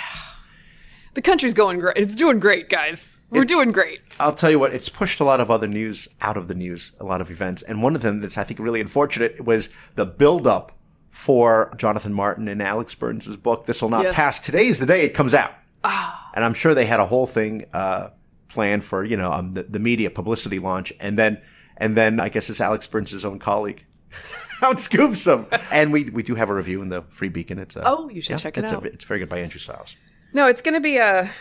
[1.14, 1.98] the country's going great.
[1.98, 3.18] It's doing great, guys.
[3.30, 4.02] We're It's- doing great.
[4.20, 6.92] I'll tell you what, it's pushed a lot of other news out of the news,
[7.00, 7.62] a lot of events.
[7.64, 10.72] And one of them that's, I think, really unfortunate was the buildup
[11.10, 14.14] for Jonathan Martin and Alex Burns' book, This Will Not Yes.
[14.16, 14.40] Pass.
[14.42, 15.52] Today is the day it comes out.
[15.84, 16.25] Ah.
[16.36, 18.10] And I'm sure they had a whole thing uh,
[18.50, 20.92] planned for, you know, um, the, the media publicity launch.
[21.00, 21.42] And then,
[21.78, 23.86] and then I guess it's Alex Burns' own colleague.
[24.62, 25.48] Outscoops him.
[25.72, 27.60] And we, we do have a review in the Free Beacon.
[27.60, 28.86] It's, uh, Oh, you should check it it's a- out.
[28.86, 29.96] it's very good by Andrew Stiles.
[30.34, 31.32] No, it's going to be a,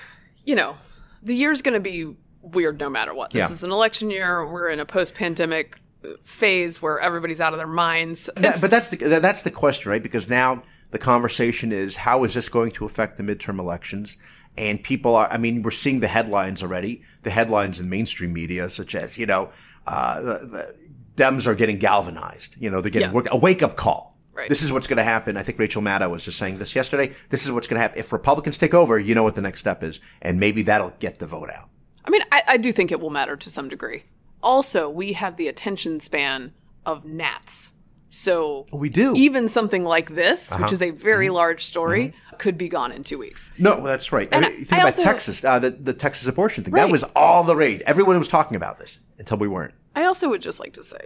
[0.44, 0.76] you know,
[1.22, 3.30] the year's going to be weird no matter what.
[3.30, 3.50] This Yeah.
[3.52, 4.46] is an election year.
[4.46, 8.28] We're in a post-pandemic uh, phase where everybody's out of their minds.
[8.36, 10.02] That- but that's the that's the question, right?
[10.02, 14.16] Because now the conversation is how is this going to affect the midterm elections?
[14.56, 17.02] And people are, I mean, we're seeing the headlines already.
[17.24, 19.50] The headlines in mainstream media, such as you know,
[19.86, 20.74] uh, the, the
[21.16, 22.56] Dems are getting galvanized.
[22.58, 23.22] You know, they're getting Yeah.
[23.30, 24.16] a wake up call.
[24.32, 24.48] Right.
[24.48, 25.36] This is what's going to happen.
[25.36, 27.12] I think Rachel Maddow was just saying this yesterday.
[27.30, 28.98] This is what's going to happen if Republicans take over.
[28.98, 31.68] You know what the next step is, and maybe that'll get the vote out.
[32.04, 34.02] I mean, I, I do think it will matter to some degree.
[34.42, 36.52] Also, we have the attention span
[36.84, 37.73] of gnats.
[38.18, 39.12] So We do.
[39.16, 40.62] even something like this, Uh-huh.
[40.62, 41.34] which is a very Mm-hmm.
[41.34, 43.50] large story, could be gone in two weeks.
[43.58, 44.28] No, that's right.
[44.32, 46.74] I And mean, I- think I about also- Texas, uh, the, the Texas abortion thing.
[46.74, 47.82] That was all the rage.
[47.86, 49.74] Everyone was talking about this until we weren't.
[49.96, 50.98] I also would just like to say,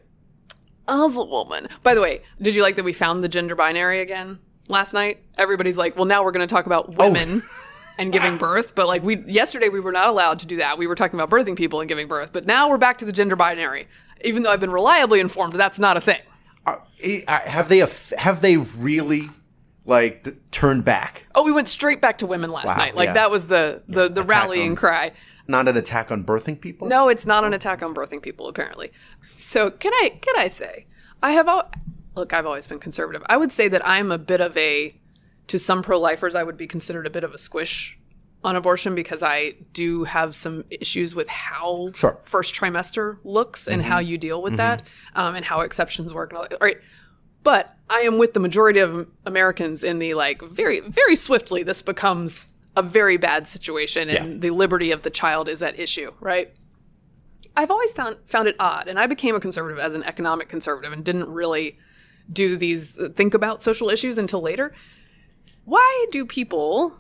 [0.87, 1.69] as a woman.
[1.83, 5.23] By the way, did you like that we found the gender binary again last night?
[5.39, 7.09] Everybody's like, well, now we're going to talk about Oh.
[7.11, 7.43] women.
[8.01, 10.79] And giving birth, but like we yesterday we were not allowed to do that.
[10.79, 13.11] We were talking about birthing people and giving birth, but now we're back to the
[13.11, 13.89] gender binary.
[14.23, 16.21] Even though I've been reliably informed that's not a thing.
[16.67, 19.31] Are, eh, have they have they really
[19.85, 21.27] like th- turned back?
[21.35, 22.95] Oh, we went straight back to women last Wow, night.
[22.95, 23.13] Like yeah.
[23.15, 24.77] that was the the, the rallying them.
[24.77, 25.13] cry.
[25.47, 26.89] not an attack on birthing people.
[26.89, 28.93] No, it's not an attack on birthing people, apparently.
[29.35, 30.87] So can I can I say
[31.23, 31.71] I have al-
[32.17, 33.23] look, I've always been conservative.
[33.29, 34.95] I would say that I'm a bit of a
[35.47, 37.98] to some pro-lifers, I would be considered a bit of a squish
[38.45, 42.19] on abortion because I do have some issues with how Sure.
[42.23, 44.11] first trimester looks and how mm-hmm.
[44.11, 44.59] you deal with mm-hmm.
[44.59, 44.83] that
[45.15, 46.31] um, and how exceptions work.
[46.31, 46.45] And all.
[46.45, 46.79] All right.
[47.43, 51.83] But I am with the majority of Americans in the like very, very swiftly, this
[51.83, 54.39] becomes a very bad situation and Yeah.
[54.39, 56.53] the liberty of the child is at issue, right?
[57.57, 60.93] I've always found found it odd, and I became a conservative as an economic conservative
[60.93, 61.77] and didn't really
[62.33, 64.73] do these uh, think about social issues until later.
[65.65, 66.95] Why do people,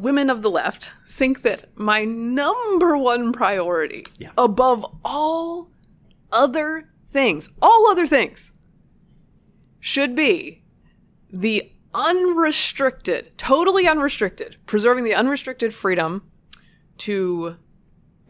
[0.00, 4.30] women of the left, think that my number one priority Yeah.
[4.38, 5.70] above all
[6.30, 8.52] other things, all other things,
[9.80, 10.62] should be
[11.32, 16.22] the unrestricted, totally unrestricted, preserving the unrestricted freedom
[16.98, 17.56] to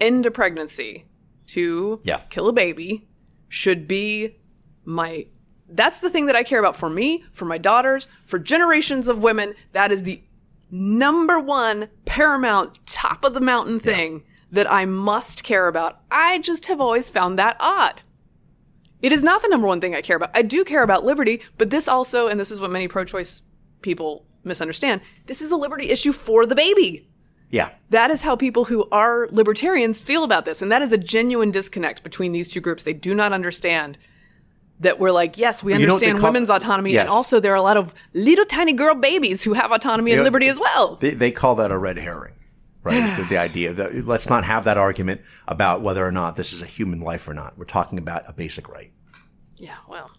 [0.01, 1.07] end a pregnancy,
[1.47, 2.21] to Yeah.
[2.31, 3.09] kill a baby,
[3.49, 4.37] should be
[4.85, 5.27] my.
[5.69, 9.23] That's the thing that I care about for me, for my daughters, for generations of
[9.23, 9.55] women.
[9.73, 10.23] That is the
[10.71, 16.01] number one paramount, top of the mountain thing that I must care about.
[16.11, 18.03] I just have always found that odd.
[19.01, 20.31] It is not the number one thing I care about.
[20.35, 23.43] I do care about liberty, but this also, and this is what many pro choice
[23.83, 27.09] people misunderstand, this is a liberty issue for the baby.
[27.51, 27.71] Yeah.
[27.91, 30.61] That is how people who are libertarians feel about this.
[30.61, 32.83] And that is a genuine disconnect between these two groups.
[32.83, 33.97] They do not understand
[34.81, 36.93] that we're like, yes, we You understand call- women's autonomy.
[36.93, 37.03] Yes.
[37.03, 40.19] And also, there are a lot of little tiny girl babies who have autonomy and
[40.21, 40.97] know, liberty as well.
[40.97, 42.35] They, they call that a red herring,
[42.85, 43.17] right?
[43.19, 46.63] the, the idea that let's not have that argument about whether or not this is
[46.63, 47.59] a human life or not.
[47.59, 48.93] We're talking about a basic right.
[49.57, 50.11] yeah, well.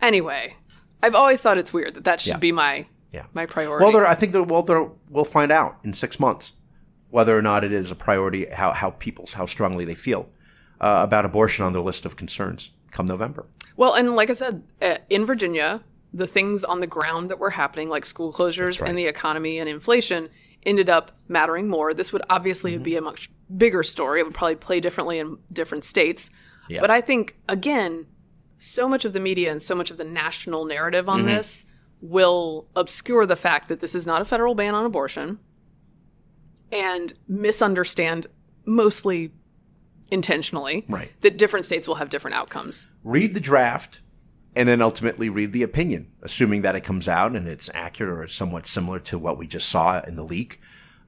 [0.00, 0.56] Anyway,
[1.02, 2.36] I've always thought it's weird that that should Yeah.
[2.38, 3.24] be my Yeah.
[3.32, 3.84] my priority.
[3.84, 6.52] Well, there, I think that well, there, we'll find out in six months
[7.10, 10.28] whether or not it is a priority, how how people's how strongly they feel
[10.80, 13.46] uh, about abortion on their list of concerns come November.
[13.80, 15.80] Well, and like I said, uh, in Virginia,
[16.12, 18.90] the things on the ground that were happening, like school closures right.
[18.90, 20.28] and the economy and inflation,
[20.64, 21.94] ended up mattering more.
[21.94, 24.20] This would obviously be a much bigger story.
[24.20, 26.28] It would probably play differently in different states.
[26.68, 26.82] Yeah.
[26.82, 28.04] But I think, again,
[28.58, 31.64] so much of the media and so much of the national narrative on this
[32.02, 35.38] will obscure the fact that this is not a federal ban on abortion
[36.70, 38.26] and misunderstand
[38.66, 39.32] mostly
[40.10, 41.10] intentionally Right.
[41.20, 42.86] that different states will have different outcomes.
[43.04, 44.00] Read the draft,
[44.56, 48.22] and then ultimately read the opinion, assuming that it comes out and it's accurate or
[48.24, 50.60] it's somewhat similar to what we just saw in the leak.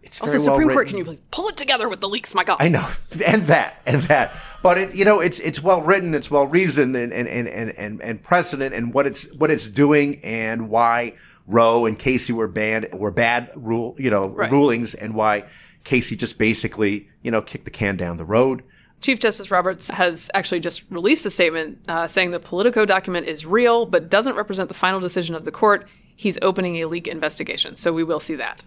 [0.05, 2.35] It's very Also, well Supreme Court, can you please pull it together with the leaks?
[2.35, 2.57] My God.
[2.61, 2.89] I know,
[3.27, 4.35] and that, and that.
[4.63, 7.71] But it, you know, it's it's well written, it's well reasoned, and and and and
[7.79, 11.15] and, and precedent, and what it's what it's doing, and why
[11.47, 14.51] Roe and Casey were banned were bad rule, you know, Right.
[14.51, 15.45] rulings, and why
[15.85, 18.63] Casey just basically, you know, kicked the can down the road.
[19.03, 23.45] Chief Justice Roberts has actually just released a statement uh, saying the Politico document is
[23.45, 25.89] real but doesn't represent the final decision of the court.
[26.15, 28.65] He's opening a leak investigation, so we will see that.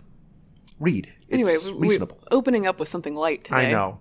[0.79, 1.07] Read.
[1.21, 2.19] It's Anyway, reasonable.
[2.31, 3.67] opening up with something light today.
[3.67, 3.99] I know.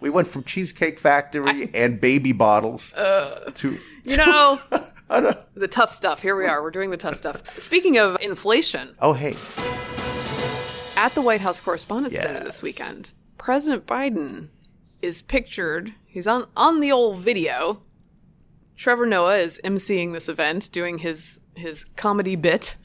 [0.00, 3.50] We went from Cheesecake Factory and baby bottles Uh.
[3.54, 4.60] to You know,
[5.08, 6.20] the tough stuff.
[6.20, 6.62] Here we are.
[6.62, 7.58] We're doing the tough stuff.
[7.58, 9.34] Speaking of inflation, oh hey,
[10.96, 14.48] at the White House Correspondents' Dinner this weekend, President Biden
[15.04, 15.94] is pictured.
[16.06, 17.82] He's on on the old video.
[18.76, 22.76] Trevor Noah is emceeing this event, doing his his comedy bit,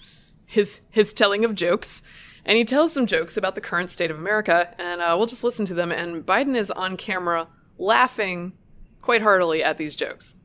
[0.46, 2.02] his his telling of jokes,
[2.46, 4.74] and he tells some jokes about the current state of America.
[4.80, 5.92] And uh, we'll just listen to them.
[5.92, 8.54] And Biden is on camera laughing
[9.02, 10.36] quite heartily at these jokes.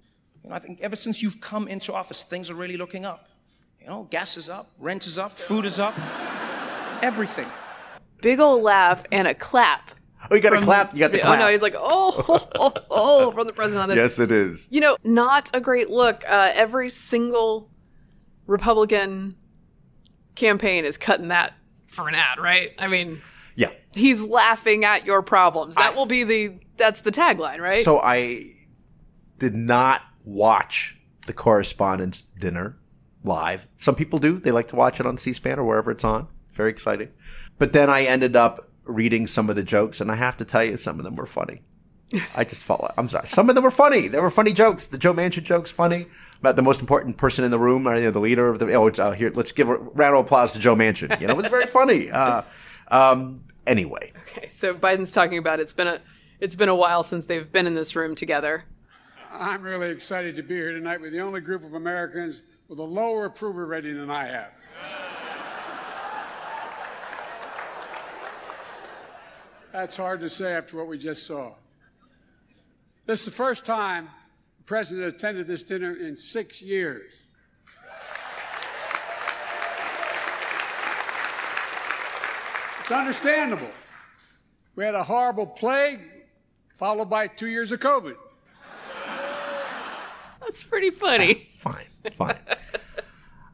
[0.43, 3.29] You know, I think ever since you've come into office, things are really looking up.
[3.81, 5.95] You know, gas is up, rent is up, food is up,
[7.03, 7.49] everything.
[8.23, 9.91] Big old laugh and a clap.
[10.31, 11.39] Oh you got to clap, you got the clap.
[11.39, 14.69] Oh no, he's like, oh, oh, oh, oh, from the president on yes, it is.
[14.71, 16.25] You know, not a great look.
[16.29, 17.71] Uh, every single
[18.47, 19.37] Republican
[20.35, 21.55] campaign is cutting that
[21.89, 22.73] for an ad, right?
[22.79, 23.21] I mean,
[23.55, 23.71] Yeah.
[23.93, 25.77] he's laughing at your problems.
[25.77, 27.85] That I- will be the that's the tagline, right?
[27.85, 28.53] So I
[29.39, 32.77] did not watch the correspondence dinner
[33.23, 33.69] live.
[33.79, 34.39] Some people do.
[34.39, 36.27] They like to watch it on C-SPAN or wherever it's on.
[36.53, 37.09] Very exciting.
[37.59, 40.65] But then I ended up reading some of the jokes, and I have to tell
[40.65, 41.63] you, some of them were funny.
[42.37, 43.27] I just felt I'm sorry.
[43.27, 44.09] Some of them were funny.
[44.09, 44.87] They were funny jokes.
[44.87, 46.07] The Joe Manchin jokes funny
[46.39, 48.73] about the most important person in the room, or you know, the leader of the.
[48.75, 49.33] Oh, it's uh, here.
[49.35, 51.21] Let's give a round of applause to Joe Manchin.
[51.21, 52.11] You know, it was very funny.
[52.15, 52.43] Uh,
[52.89, 56.01] um, anyway, Okay, so Biden's talking about it's been a
[56.39, 58.65] it's been a while since they've been in this room together.
[59.33, 62.85] I'm really excited to be here tonight with the only group of Americans with a
[62.85, 64.53] lower approval rating than I have.
[69.75, 71.51] That's hard to say after what we just saw.
[73.07, 74.09] This is the first time
[74.59, 77.21] the president attended this dinner in six years.
[82.83, 83.71] It's understandable.
[84.77, 86.03] We had a horrible plague,
[86.73, 88.15] followed by two years of COVID.
[90.41, 91.49] That's pretty funny.
[91.59, 92.39] Fine, fine.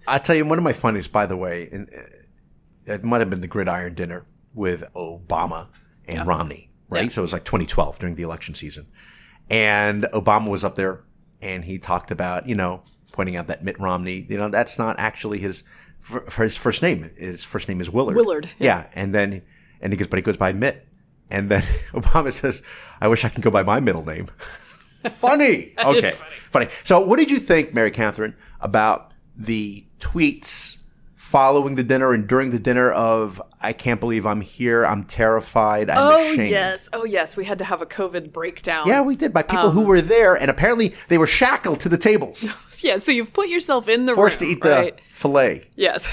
[0.06, 3.30] I tell you, one of my funniest, by the way, and uh, it might have
[3.30, 5.68] been the gridiron dinner with Obama
[6.18, 7.04] and Romney, right?
[7.04, 7.08] Yeah.
[7.10, 8.86] So it was like 2012 during the election season,
[9.48, 11.04] and Obama was up there,
[11.40, 14.98] and he talked about, you know, pointing out that Mitt Romney, you know, that's not
[14.98, 15.62] actually his
[16.00, 17.10] for, for his first name.
[17.16, 18.16] His first name is Willard.
[18.16, 18.86] Willard, yeah.
[18.94, 19.42] and then
[19.80, 20.86] and he goes, but he goes by Mitt,
[21.30, 22.62] and then Obama says,
[23.00, 24.28] "I wish I could go by my middle name."
[25.14, 25.72] funny.
[25.78, 26.12] okay.
[26.50, 26.68] Funny.
[26.84, 30.76] So, what did you think, Mary Katharine, about the tweets
[31.30, 34.84] following the dinner and during the dinner of "I can't believe I'm here.
[34.84, 35.88] I'm terrified.
[35.90, 37.36] I'm Oh ashamed." yes, oh yes.
[37.36, 38.88] We had to have a COVID breakdown.
[38.88, 41.88] Yeah, we did by people Um, who were there, and apparently they were shackled to
[41.88, 42.44] the tables,
[42.84, 42.98] yeah.
[42.98, 45.68] So you've put yourself in the forced room, to eat the fillet.
[45.76, 46.06] Yes.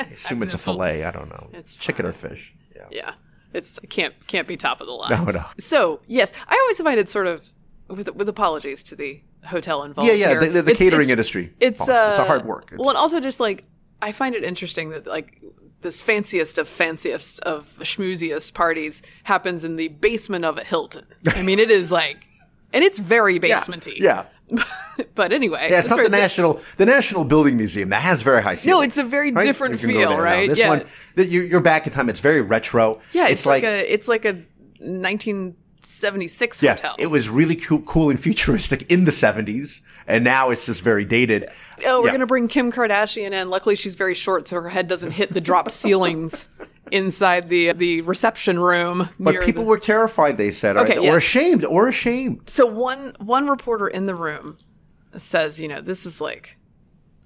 [0.00, 1.04] I assume it's a fillet.
[1.04, 1.48] I don't know.
[1.54, 2.52] It's chicken or fish.
[2.74, 2.82] Yeah.
[2.90, 3.14] Yeah.
[3.54, 5.10] It's it can't can't be top of the line.
[5.12, 5.44] No, no.
[5.58, 7.46] So yes, I always find it sort of
[7.88, 10.08] with with apologies to the hotel involved.
[10.10, 10.28] Yeah, yeah.
[10.30, 10.40] here.
[10.40, 11.54] The, the, the It's- catering it's- industry.
[11.60, 12.64] It's uh, it's a hard work.
[12.72, 13.64] It's- Well, and also just like
[14.02, 15.42] I find it interesting that like
[15.82, 21.06] this fanciest of fanciest of schmooziest parties happens in the basement of a Hilton.
[21.34, 22.18] I mean, it is like,
[22.72, 23.98] and it's very yeah, basementy.
[23.98, 24.24] yeah.
[25.14, 28.54] But anyway, Yeah, it's not the national the National Building Museum that has very high
[28.54, 28.66] ceilings.
[28.78, 29.44] No, it's a very right?
[29.44, 30.48] different You can go feel, there right?
[30.48, 30.68] This Yeah.
[30.68, 30.84] one,
[31.16, 32.08] that you, you're back in time.
[32.08, 33.00] It's very retro.
[33.12, 34.34] Yeah, it's, like, a it's like a
[34.80, 36.96] 1976 yeah, hotel.
[36.98, 41.04] it was really cool, cool and futuristic in the 70s, and now it's just very
[41.04, 41.48] dated.
[41.86, 42.12] oh, we're Yeah.
[42.12, 43.50] gonna bring Kim Kardashian in.
[43.50, 46.48] Luckily, she's very short, so her head doesn't hit the drop ceilings
[46.92, 49.08] inside the the reception room.
[49.18, 50.36] But people the- were terrified.
[50.36, 51.16] They said, Okay, or yes.
[51.16, 52.42] ashamed, or ashamed.
[52.48, 54.56] So one one reporter in the room
[55.16, 56.56] says, you know, this is like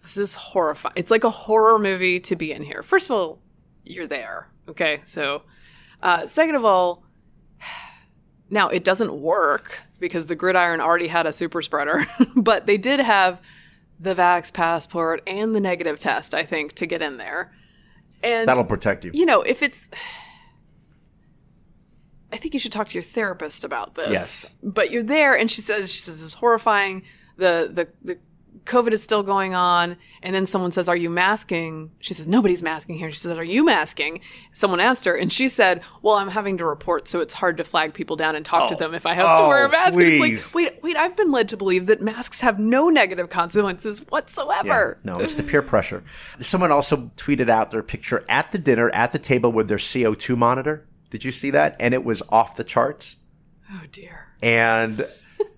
[0.03, 0.95] this is horrifying.
[0.97, 2.83] It's like a horror movie to be in here.
[2.83, 3.39] First of all,
[3.85, 4.49] you're there.
[4.69, 5.03] Okay.
[5.05, 5.43] So
[6.03, 7.05] uh second of all,
[8.51, 13.01] now it doesn't work because the gridiron already had a super spreader, but they did
[13.01, 13.41] have
[13.99, 17.53] the Vax passport and the negative test, I think, to get in there.
[18.23, 19.11] And That'll protect you.
[19.15, 19.89] you know, if it's
[22.33, 24.11] I think you should talk to your therapist about this.
[24.11, 24.55] Yes.
[24.63, 27.03] But you're there and she says she says it's horrifying.
[27.37, 28.19] The the the
[28.65, 29.97] COVID is still going on.
[30.23, 31.91] And then someone says, Are you masking?
[32.01, 33.11] She says, Nobody's masking here.
[33.11, 34.21] She says, Are you masking?
[34.53, 37.65] Someone asked her, and she said, Well, I'm having to report, so it's hard to
[37.65, 38.79] flag people down and talk to oh.
[38.79, 39.95] them if I have to Oh, wear a oh, mask.
[39.95, 40.03] And.
[40.03, 44.01] It's like, wait, wait, I've been led to believe that masks have no negative consequences
[44.09, 44.99] whatsoever.
[45.05, 46.03] No, it's the peer pressure.
[46.41, 50.37] Someone also tweeted out their picture at the dinner, at the table with their CO2
[50.37, 50.87] monitor.
[51.11, 51.77] Did you see that?
[51.81, 53.17] And it was off the charts.
[53.73, 54.27] Oh dear.
[54.43, 55.07] and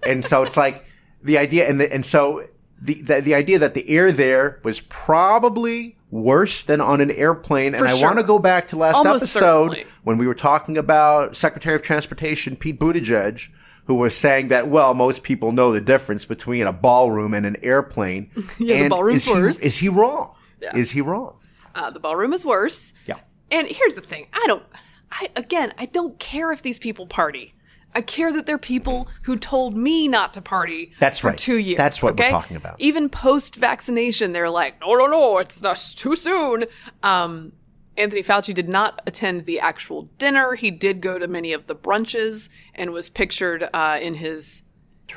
[0.07, 0.85] and so it's like
[1.23, 2.47] the idea and the, and so
[2.85, 7.75] the, the the idea that the air there was probably worse than on an airplane
[7.75, 9.87] and I want to go back to last Almost episode certainly.
[10.05, 13.49] when we were talking about Secretary of Transportation Pete Buttigieg
[13.87, 17.57] who was saying that well most people know the difference between a ballroom and an
[17.63, 19.59] airplane Yeah, the and ballroom's is he, worse.
[19.61, 20.77] is he wrong Yeah.
[20.77, 21.37] is he wrong
[21.75, 22.93] Uh, the ballroom is worse.
[23.07, 24.65] yeah And here's the thing I don't,
[25.11, 27.55] I, again, I don't care if these people party.
[27.95, 31.39] I care that they're people who told me not to party That's for right.
[31.39, 31.77] two years.
[31.77, 32.81] That's what we're talking about.
[32.81, 36.65] Even post vaccination, they're like, no, no, no, it's just too soon.
[37.03, 37.53] Um,
[37.97, 40.55] Anthony Fauci did not attend the actual dinner.
[40.55, 44.63] He did go to many of the brunches and was pictured uh, in his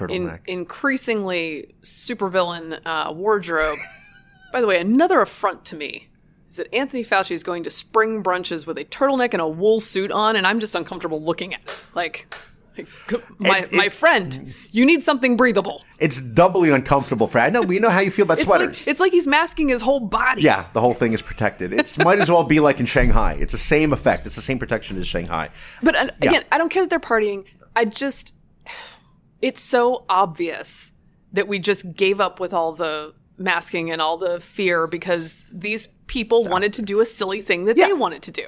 [0.09, 3.79] in, increasingly supervillain uh, wardrobe.
[4.51, 6.09] By the way, another affront to me
[6.49, 9.79] is that Anthony Fauci is going to spring brunches with a turtleneck and a wool
[9.79, 11.85] suit on, and I'm just uncomfortable looking at it.
[11.93, 12.33] Like,
[13.39, 15.83] my, It- my friend, you need something breathable.
[15.99, 18.87] it's doubly uncomfortable for I know we know how you feel about It's sweaters like,
[18.91, 20.41] it's like he's masking his whole body.
[20.41, 21.71] Yeah, the whole thing is protected.
[21.73, 23.33] It might as well be like in Shanghai.
[23.39, 24.25] It's the same effect.
[24.25, 25.49] It's the same protection as Shanghai.
[25.81, 26.29] But uh, Yeah.
[26.29, 27.45] again, I don't care that they're partying.
[27.75, 28.33] I just,
[29.41, 30.91] it's so obvious
[31.33, 35.87] that we just gave up with all the masking and all the fear because these
[36.07, 37.87] people wanted to do a silly thing that Yeah.
[37.87, 38.47] they wanted to do.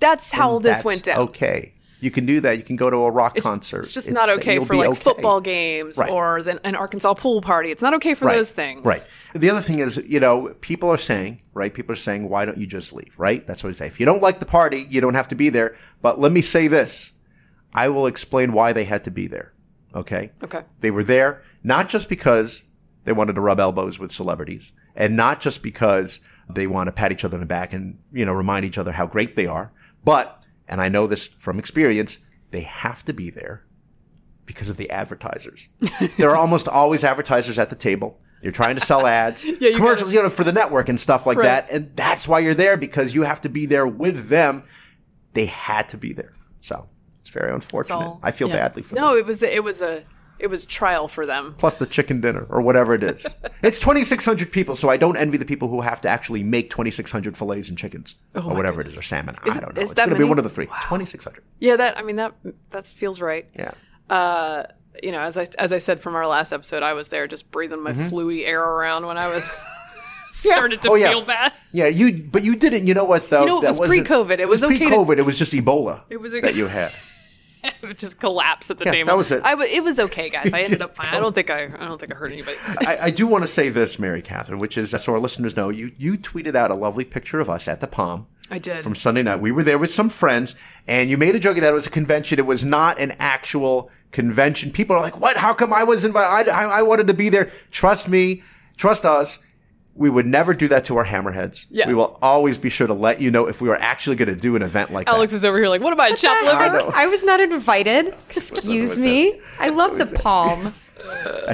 [0.00, 1.18] That's how this That's went down.
[1.28, 2.56] Okay, you can do that.
[2.56, 3.80] You can go to a rock concert.
[3.80, 5.00] It's just not okay for like okay.
[5.00, 6.10] football games Right.
[6.10, 7.70] or the, an Arkansas pool party.
[7.70, 8.36] It's not okay for Right.
[8.36, 8.84] those things.
[8.84, 9.06] Right.
[9.34, 11.72] The other thing is, you know, people are saying, right?
[11.72, 13.14] People are saying, why don't you just leave?
[13.18, 13.46] Right.
[13.46, 13.86] That's what they say.
[13.86, 15.74] If you don't like the party, you don't have to be there.
[16.02, 17.12] But let me say this:
[17.74, 19.52] I will explain why they had to be there.
[19.94, 20.30] Okay.
[20.44, 20.62] Okay.
[20.80, 22.62] They were there not just because
[23.04, 27.10] they wanted to rub elbows with celebrities and not just because they want to pat
[27.10, 29.72] each other on the back and, you know, remind each other how great they are,
[30.04, 30.37] but
[30.68, 32.18] and I know this from experience,
[32.50, 33.64] they have to be there
[34.46, 35.68] because of the advertisers.
[36.16, 38.18] there are almost always advertisers at the table.
[38.42, 41.26] You're trying to sell ads, you commercials, gotta- you know, for the network and stuff
[41.26, 41.44] like Right.
[41.66, 41.70] that.
[41.70, 44.62] And that's why you're there because you have to be there with them.
[45.34, 46.34] They had to be there.
[46.60, 46.88] So
[47.20, 47.96] it's very unfortunate.
[47.96, 48.56] all- I feel yeah.
[48.56, 49.18] badly for No, them.
[49.18, 50.04] it was it was a
[50.40, 51.54] it was trial for them.
[51.58, 53.26] Plus the chicken dinner or whatever it is.
[53.62, 57.36] it's 2,600 people, so I don't envy the people who have to actually make 2,600
[57.36, 58.94] fillets and chickens or Oh my whatever it goodness.
[58.94, 59.36] is, or salmon.
[59.46, 59.82] Is- I don't know.
[59.82, 60.66] It's going to be one of the three.
[60.66, 61.42] 2,600.
[61.58, 62.34] Yeah, that I mean that
[62.70, 63.46] that feels right.
[63.56, 63.72] Yeah.
[64.08, 64.64] Uh,
[65.02, 67.50] you know, as I as I said from our last episode, I was there just
[67.50, 68.08] breathing my Mm-hmm.
[68.08, 69.48] fluey air around when I was
[70.32, 71.10] started to Oh, yeah.
[71.10, 71.52] feel bad.
[71.72, 72.86] Yeah, you, but you didn't.
[72.86, 73.40] You know what though?
[73.42, 74.38] You know, it was pre-COVID.
[74.38, 75.18] It was okay to- pre-COVID.
[75.18, 76.02] It was just Ebola.
[76.10, 76.92] It was a- that you had.
[77.64, 79.06] It would just collapse at the Yeah, table.
[79.08, 79.42] that was it.
[79.44, 80.52] I w- it was okay, guys.
[80.52, 81.08] I ended up fine.
[81.08, 82.56] I don't think I I don't think I hurt anybody.
[82.86, 85.68] I, I do want to say this, Mary Katharine, which is so our listeners know
[85.68, 85.92] you.
[85.98, 88.26] You tweeted out a lovely picture of us at the Palm.
[88.50, 88.82] I did.
[88.82, 89.40] from Sunday night.
[89.40, 90.54] We were there with some friends,
[90.86, 92.38] and you made a joke that it was a convention.
[92.38, 94.70] It was not an actual convention.
[94.72, 95.36] People are like, "What?
[95.36, 96.50] How come I was invited?
[96.50, 98.42] I, I, I wanted to be there." Trust me,
[98.78, 99.38] trust us.
[99.98, 101.66] We would never do that to our hammerheads.
[101.70, 101.88] Yeah.
[101.88, 104.36] We will always be sure to let you know if we are actually going to
[104.36, 105.14] do an event like that.
[105.16, 106.78] Alex is over here like, what am I, chopped liver?
[106.78, 106.92] know.
[106.94, 108.14] I was not invited.
[108.30, 109.40] Excuse me.
[109.58, 110.72] I love the palm.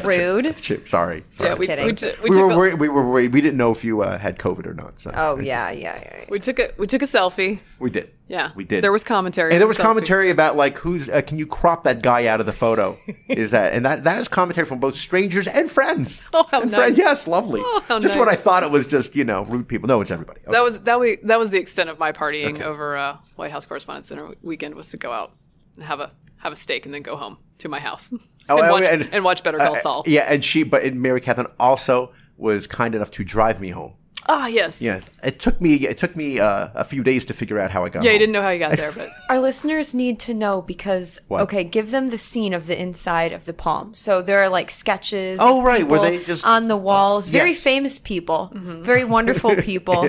[0.04, 0.44] Rude.
[0.44, 0.88] That's cheap.
[0.88, 1.24] Sorry.
[1.40, 1.86] Yeah, we, kidding.
[1.86, 2.74] we, t- we, we, were a, worried.
[2.74, 3.32] We were worried.
[3.32, 4.98] We didn't know if you uh, had COVID or not.
[4.98, 6.24] So Oh yeah, just- yeah, yeah.
[6.28, 7.60] we took a we took a selfie.
[7.78, 8.10] we did.
[8.26, 8.82] Yeah, we did.
[8.82, 9.50] There was commentary.
[9.50, 9.82] And on there the was selfie.
[9.82, 12.96] commentary about like who's uh, can you crop that guy out of the photo?
[13.28, 16.22] Is that and that that is commentary from both strangers and friends.
[16.32, 16.80] Oh, how and nice.
[16.80, 16.98] friends.
[16.98, 17.60] Yes, lovely.
[17.62, 19.88] Oh, how just what I thought it was just you know rude people.
[19.88, 20.40] No, it's everybody.
[20.40, 20.52] Okay.
[20.52, 23.66] That was that we that was the extent of my partying over uh, White House
[23.66, 25.32] Correspondents' Dinner weekend was to go out
[25.76, 28.10] and have a have a steak and then go home to my house
[28.48, 30.02] Oh, and, watch, and- and, watch Better Call Uh, Saul.
[30.06, 33.94] Yeah, and she, but and Mary Katharine also was kind enough to drive me home.
[34.26, 34.80] Ah, yes.
[34.80, 37.84] Yes, it took me it took me uh, a few days to figure out how
[37.84, 38.04] I got.
[38.04, 41.20] Yeah, you didn't know how you got there, but Our listeners need to know because
[41.28, 41.42] What?
[41.42, 43.94] okay, give them the scene of the inside of the palm.
[43.94, 45.40] So there are like sketches.
[45.42, 47.62] Oh, right, where people they just- on the walls, very Yes.
[47.62, 50.08] famous people, very wonderful people,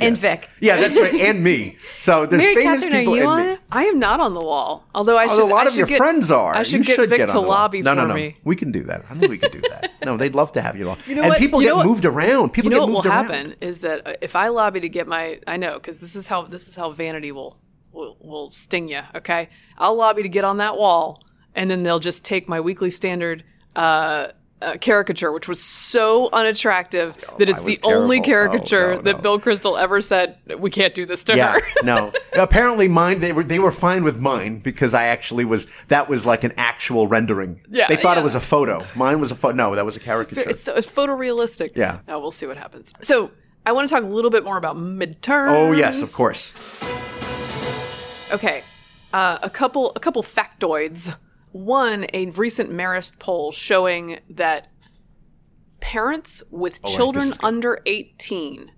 [0.00, 0.48] and Vic.
[0.60, 1.76] Yeah, that's right, and me.
[1.96, 3.52] So there's Mary famous Katharine, are you and on me.
[3.52, 3.60] it?
[3.70, 4.84] I am not on the wall.
[4.94, 5.40] Although I should.
[5.40, 6.54] a lot I of should your get- friends are.
[6.54, 7.58] I should you get should Vic get to on the wall.
[7.58, 8.14] lobby no, for no, no.
[8.14, 8.36] me.
[8.44, 9.04] We can do that.
[9.10, 9.90] I think we can do that.
[10.04, 10.98] No, they'd love to have you on.
[11.06, 11.38] You know and what?
[11.38, 11.86] people You get know what?
[11.86, 12.52] moved around.
[12.52, 13.24] People You know get what will around.
[13.26, 16.28] happen is that uh, if I lobby to get my, I know because this is
[16.28, 17.58] how this is how vanity will
[17.92, 19.00] will, will sting you.
[19.16, 21.22] Okay, I'll lobby to get on that wall,
[21.54, 23.42] and then they'll just take my Weekly Standard
[23.76, 24.28] uh,
[24.60, 29.16] uh, caricature, which was so unattractive that it's Oh, the only caricature Oh, no, that
[29.16, 29.22] no.
[29.22, 31.60] Bill Kristol ever said we can't do this to Yeah, her.
[31.84, 32.12] no.
[32.34, 36.26] Apparently, mine they were they were fine with mine because I actually was that was
[36.26, 37.60] like an actual rendering.
[37.70, 38.20] Yeah, they thought yeah.
[38.20, 38.84] it was a photo.
[38.96, 39.54] Mine was a photo.
[39.54, 40.48] No, that was a caricature.
[40.50, 41.72] It's, so, it's photorealistic.
[41.76, 42.00] Yeah.
[42.08, 42.92] Now we'll see what happens.
[43.00, 43.30] So
[43.64, 45.50] I want to talk a little bit more about midterms.
[45.50, 46.52] oh yes, of course.
[48.30, 48.62] Okay,
[49.12, 51.14] uh, a couple a couple factoids.
[51.52, 54.68] One, a recent Marist poll showing that
[55.80, 58.72] parents with Oh, children under eighteen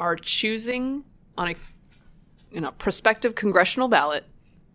[0.00, 1.04] are choosing
[1.36, 1.54] on a
[2.50, 4.24] in a prospective congressional ballot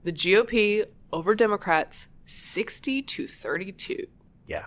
[0.03, 4.07] the GOP over Democrats sixty to thirty two.
[4.47, 4.65] Yeah.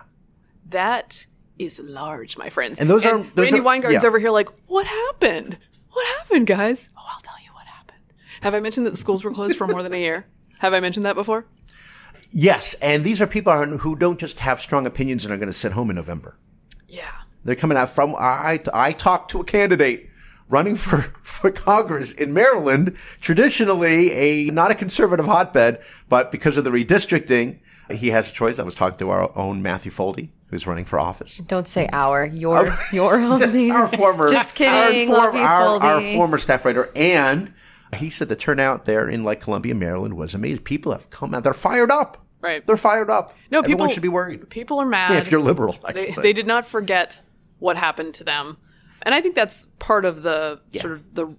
[0.69, 1.25] That
[1.59, 2.79] is large, my friends.
[2.79, 4.07] And those are- those Randi are- Weingarten's yeah.
[4.07, 5.57] over here like, what happened?
[5.91, 6.89] What happened, guys?
[6.97, 7.99] Oh, I'll tell you what happened.
[8.41, 10.27] Have I mentioned that the schools were closed for more than a year?
[10.59, 11.45] Have I mentioned that before?
[12.31, 15.53] Yes, and these are people who don't just have strong opinions and are going to
[15.53, 16.37] sit home in November.
[16.87, 17.11] Yeah.
[17.43, 18.15] They're coming out from.
[18.17, 20.09] I I talked to a candidate
[20.49, 26.63] running for for Congress in Maryland, traditionally a not a conservative hotbed, but because of
[26.63, 27.59] the redistricting,
[27.91, 28.59] he has a choice.
[28.59, 31.37] I was talking to our own Matthew Foldi, who's running for office.
[31.37, 32.25] Don't say our.
[32.25, 33.71] Your your only.
[33.71, 35.09] Our former, Just kidding.
[35.09, 37.53] Our, Love you, our, our former staff writer, and
[37.95, 40.63] he said the turnout there in like Columbia, Maryland, was amazing.
[40.63, 42.25] People have come out; they're fired up.
[42.41, 42.65] Right.
[42.67, 43.35] They're fired up.
[43.49, 44.49] No, Everyone people should be worried.
[44.49, 45.11] People are mad.
[45.11, 47.21] Yeah, if you're liberal, I they, they did not forget
[47.59, 48.57] what happened to them,
[49.03, 51.35] and I think that's part of the sort of the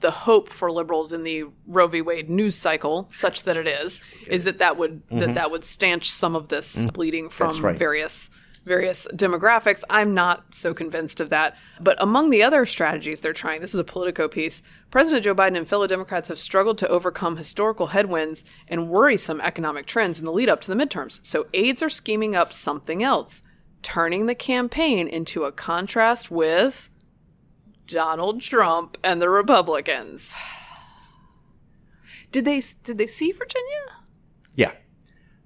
[0.00, 2.00] the hope for liberals in the Roe v.
[2.00, 6.10] Wade news cycle, such that it is, is that that would that that would stanch
[6.10, 7.64] some of this bleeding from Mm-hmm.
[7.66, 7.78] right.
[7.78, 8.30] various
[8.64, 9.82] various demographics.
[9.88, 11.56] I'm not so convinced of that.
[11.80, 14.62] But among the other strategies they're trying, this is a Politico piece.
[14.90, 19.86] President Joe Biden and fellow Democrats have struggled to overcome historical headwinds and worrisome economic
[19.86, 21.20] trends in the lead up to the midterms.
[21.24, 23.42] So aides are scheming up something else,
[23.82, 26.90] turning the campaign into a contrast with
[27.86, 30.34] Donald Trump and the Republicans.
[32.32, 33.96] Did they did they see Virginia?
[34.54, 34.72] Yeah.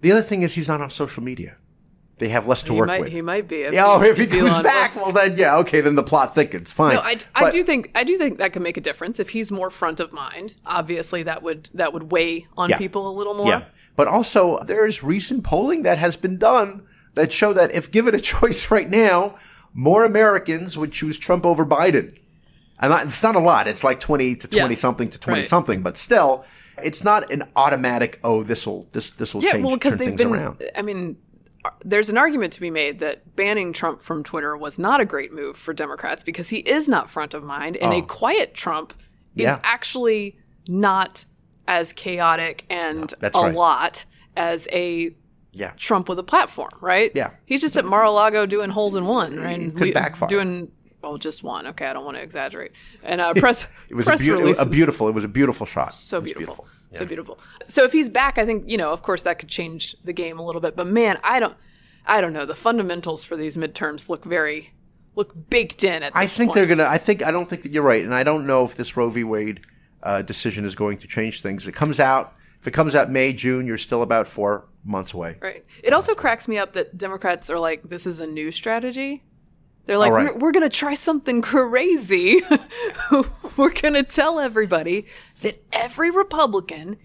[0.01, 1.57] The other thing is he's not on social media.
[2.19, 3.13] They have less to he work might with.
[3.13, 3.67] he might be.
[3.73, 6.71] yeah, oh, if he comes back, well then, yeah, okay, then the plot thickens.
[6.71, 6.95] Fine.
[6.95, 9.31] No, I, I But- do think I do think that can make a difference if
[9.31, 10.57] he's more front of mind.
[10.65, 12.79] Obviously, that would that would weigh on Yeah.
[12.79, 13.49] people a little more.
[13.49, 13.65] Yeah.
[13.97, 16.83] But also, there's recent polling that has been done
[17.15, 19.37] that show that if given a choice right now,
[19.73, 22.17] more Americans would choose Trump over Biden.
[22.81, 23.69] And not, it's not a lot.
[23.69, 24.79] It's like 20 to 20 Yeah.
[24.79, 25.47] something to 20 Right.
[25.47, 26.45] something, but still,
[26.83, 29.99] it's not an automatic, oh, this will, this, this will Yeah, change, well, because turn
[29.99, 30.33] they've things been.
[30.35, 30.63] around.
[30.77, 31.17] I mean,
[31.85, 35.33] there's an argument to be made that banning Trump from Twitter was not a great
[35.33, 38.93] move for Democrats because he is not front of mind, and a quiet Trump
[39.37, 39.51] is Oh.
[39.51, 39.61] Yeah.
[39.63, 40.37] actually
[40.69, 41.25] not
[41.67, 43.55] as chaotic and That's a right.
[43.55, 44.05] lot
[44.37, 45.15] as a
[45.53, 45.71] Yeah.
[45.77, 47.11] Trump with a platform, right?
[47.15, 47.31] Yeah.
[47.47, 49.61] He's just at Mar-a-Lago doing holes in one, right?
[49.61, 50.29] It could backfire.
[50.29, 50.71] Doing
[51.03, 51.67] well, just one.
[51.69, 52.73] Okay, I don't want to exaggerate.
[53.03, 54.67] And uh, press It was a, press beau- releases.
[54.67, 55.95] a beautiful, it was a beautiful shot.
[55.95, 56.59] so It was
[56.99, 57.39] so beautiful.
[57.69, 60.39] So if he's back, I think you know, of course, that could change the game
[60.39, 60.77] a little bit.
[60.77, 61.57] But man, I don't,
[62.07, 62.47] I don't know.
[62.47, 64.73] The fundamentals for these midterms look very,
[65.15, 66.03] look baked in.
[66.03, 66.57] At I think point.
[66.57, 66.89] they're gonna.
[66.89, 69.11] I think I don't think that you're right, and I don't know if this Roe
[69.11, 69.25] v.
[69.25, 69.61] Wade
[70.03, 71.67] uh, decision is going to change things.
[71.67, 72.35] It comes out.
[72.61, 75.37] If it comes out May, June, you're still about four months away.
[75.41, 75.65] Right.
[75.83, 79.23] It also cracks me up that Democrats are like, this is a new strategy.
[79.87, 80.35] They're like, right.
[80.35, 82.43] we're, we're going to try something crazy.
[83.57, 85.07] we're going to tell everybody
[85.43, 86.97] that every Republican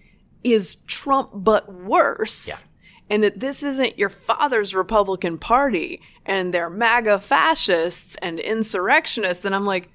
[0.42, 2.48] is Trump but worse.
[2.48, 2.56] Yeah.
[3.10, 9.44] And that this isn't your father's Republican Party and they're MAGA fascists and insurrectionists.
[9.44, 9.90] And I'm like,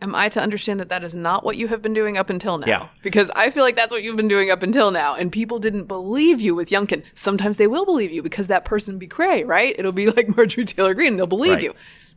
[0.00, 2.58] am I to understand that that is not what you have been doing up until
[2.58, 2.66] now?
[2.66, 2.88] Yeah.
[3.02, 5.14] Because I feel like that's what you've been doing up until now.
[5.14, 7.02] And people didn't believe you with Youngkin.
[7.14, 9.74] Sometimes they will believe you because that person be cray, right?
[9.78, 11.16] It'll be like Marjorie Taylor Greene.
[11.16, 11.62] They'll believe Right.
[11.64, 11.74] you.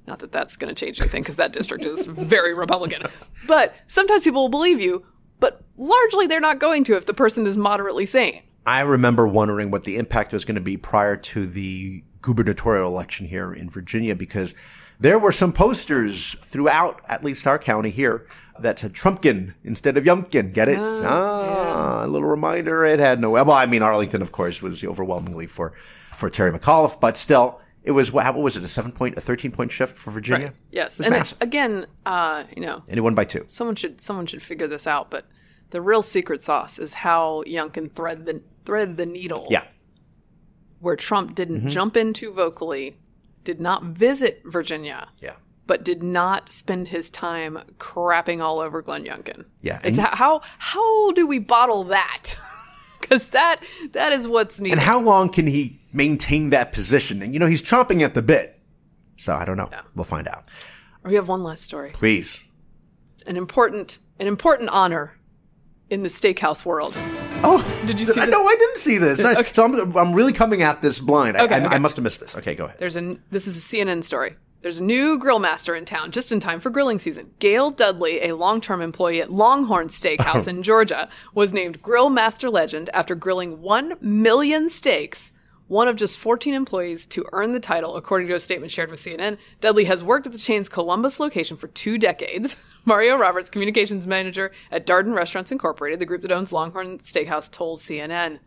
[0.07, 3.03] Not that that's going to change anything because that district is very Republican.
[3.47, 5.05] But sometimes people will believe you,
[5.39, 8.41] but largely they're not going to if the person is moderately sane.
[8.65, 13.27] I remember wondering what the impact was going to be prior to the gubernatorial election
[13.27, 14.55] here in Virginia because
[14.99, 18.27] there were some posters throughout, at least our county here,
[18.59, 20.53] that said Trumpkin instead of Youngkin.
[20.53, 20.77] Get it?
[20.79, 22.85] ah, a little reminder.
[22.85, 23.31] It had no.
[23.31, 25.73] Well, I mean, Arlington, of course, was overwhelmingly for
[26.13, 28.63] for Terry McAuliffe, but still, it was what what was it?
[28.63, 30.47] A seven point, a thirteen point shift for Virginia.
[30.47, 30.55] Right.
[30.71, 30.99] Yes.
[30.99, 31.41] And massive.
[31.41, 33.45] again, uh, you know, and it won by two.
[33.47, 35.25] someone should someone should figure this out, but
[35.71, 39.47] the real secret sauce is how Youngkin thread the thread the needle.
[39.49, 39.63] Yeah,
[40.81, 41.69] where Trump didn't Mm-hmm.
[41.69, 42.97] jump in too vocally,
[43.45, 45.35] did not visit Virginia, yeah.
[45.67, 49.45] but did not spend his time crapping all over Glenn Youngkin.
[49.61, 52.35] Yeah, It's and- how how do we bottle that?
[53.01, 53.57] Because that
[53.93, 54.73] that is what's needed.
[54.77, 57.21] And how long can he maintain that position?
[57.23, 58.59] And you know, he's chomping at the bit.
[59.17, 59.69] So I don't know.
[59.95, 60.45] We'll find out.
[61.03, 62.45] we have one last story, Please.
[63.27, 65.17] an important an important honor
[65.89, 66.95] in the steakhouse world.
[67.43, 68.33] Oh, Did you see I this?
[68.33, 69.23] No, I didn't see this.
[69.23, 71.37] I- So I'm, I'm really coming at this blind.
[71.37, 71.75] I, Okay, I, okay.
[71.75, 72.35] I must have missed this.
[72.35, 72.77] Okay, go ahead.
[72.79, 74.35] There's a this is a CNN story.
[74.61, 77.31] There's a new grill master in town just in time for grilling season.
[77.39, 82.87] Gail Dudley, a long-term employee at Longhorn Steakhouse in Georgia, was named grill master legend
[82.93, 85.30] after grilling 1 million steaks,
[85.71, 88.99] one of just 14 employees to earn the title, according to a statement shared with
[88.99, 89.37] CNN.
[89.61, 92.57] Dudley has worked at the chain's Columbus location for 2 decades.
[92.85, 97.79] Mario Roberts, communications manager at Darden Restaurants Incorporated, the group that owns Longhorn Steakhouse, told
[97.79, 98.39] CNN.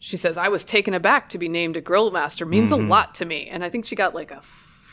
[0.00, 2.86] She says, I was taken aback to be named a grill master means Mm-hmm.
[2.86, 3.46] a lot to me.
[3.48, 4.42] And I think she got like a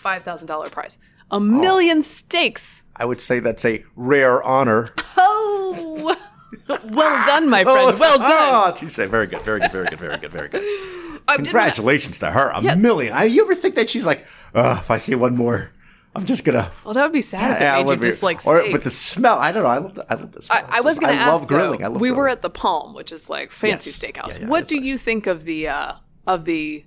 [0.04, 1.00] $5,000 prize.
[1.32, 2.84] A million steaks.
[2.96, 4.88] I would say that's a rare honor.
[5.18, 6.16] Oh,
[6.86, 8.00] well done, my friend.
[8.00, 8.28] Well done.
[8.32, 8.96] Oh, touche.
[8.96, 9.42] Very good.
[9.44, 9.72] Very good.
[9.72, 10.00] Very good.
[10.00, 10.32] Very good.
[10.32, 10.64] Very good.
[11.28, 12.50] I Congratulations to her.
[12.50, 13.14] A million.
[13.14, 14.26] I, you ever think that she's like,
[14.56, 15.70] Ugh, if I see one more,
[16.16, 16.72] I'm just gonna.
[16.84, 18.84] Well, that would be sad if it Yeah, made you would be- dislike or steak.
[18.84, 19.38] the smell.
[19.38, 19.70] I don't know.
[19.70, 20.66] I love the, I love the smell.
[20.68, 21.40] I, I was going to I ask.
[21.42, 21.80] love grilling.
[21.82, 22.32] though, I love we were grilling.
[22.32, 24.00] at the Palm, which is like fancy Yes.
[24.00, 24.36] steakhouse.
[24.38, 25.94] Yeah, yeah, what that's do you think of the uh,
[26.26, 26.84] of the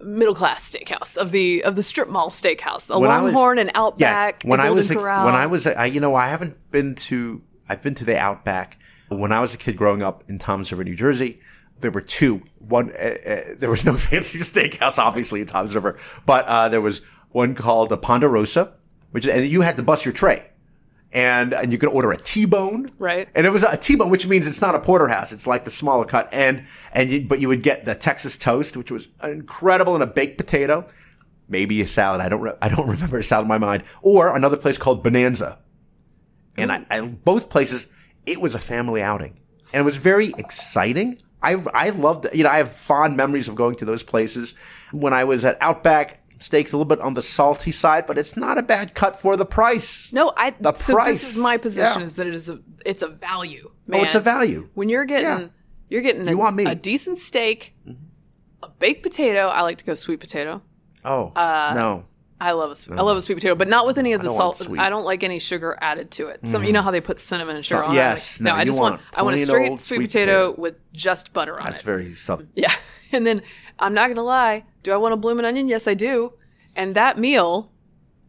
[0.00, 3.56] middle class steakhouse of the of the strip mall steakhouse, the When I was- Longhorn
[3.58, 5.24] and Outback, when the I Golden was a, Corral?
[5.24, 8.18] when I was a, I, you know I haven't been to I've been to the
[8.18, 8.78] Outback.
[9.08, 11.40] When I was a kid growing up in Toms River, New Jersey,
[11.80, 12.42] there were two.
[12.58, 16.80] One uh, uh, there was no fancy steakhouse, obviously in Toms River, but uh, there
[16.80, 18.72] was one called the Ponderosa,
[19.10, 20.50] which and you had to bust your tray.
[21.12, 23.28] And, and you could order a T-bone, Right.
[23.34, 26.04] And it was a T-bone, which means it's not a porterhouse; it's like the smaller
[26.04, 26.28] cut.
[26.32, 30.06] And and you, but you would get the Texas toast, which was incredible, and a
[30.06, 30.86] baked potato,
[31.48, 32.20] maybe a salad.
[32.20, 33.84] I don't re- I don't remember a salad in my mind.
[34.02, 35.58] Or another place called Bonanza,
[36.58, 37.92] and I, I both places
[38.24, 39.38] it was a family outing,
[39.72, 41.20] and it was very exciting.
[41.42, 44.54] I I loved you know I have fond memories of going to those places
[44.92, 46.22] when I was at Outback.
[46.38, 49.38] Steaks a little bit on the salty side, but it's not a bad cut for
[49.38, 50.12] the price.
[50.12, 51.20] no, I the so price.
[51.22, 52.06] this is my position Yeah.
[52.08, 53.70] is that it is a it's a value.
[53.90, 54.68] Oh, it's a value.
[54.74, 55.46] when you're getting Yeah.
[55.88, 56.66] you're getting a, You want meat.
[56.68, 57.74] a decent steak
[58.62, 59.48] a baked potato.
[59.48, 60.60] I like to go sweet potato.
[61.06, 62.04] Oh Uh, no.
[62.40, 64.58] I love a I love a sweet potato, but not with any of the salt.
[64.58, 64.78] Mm-hmm.
[64.78, 66.40] I don't like any sugar added to it.
[66.46, 68.44] Some you know how they put cinnamon and sugar So- on yes, it.
[68.44, 70.60] Like, no, I just want, want I want a straight sweet potato, potato.
[70.60, 71.72] with just butter on That's it.
[71.72, 72.46] That's very sub.
[72.54, 72.72] Yeah.
[73.12, 73.40] And then
[73.78, 74.64] I'm not going to lie.
[74.82, 75.68] Do I want a bloomin' onion?
[75.68, 76.34] Yes, I do.
[76.74, 77.70] And that meal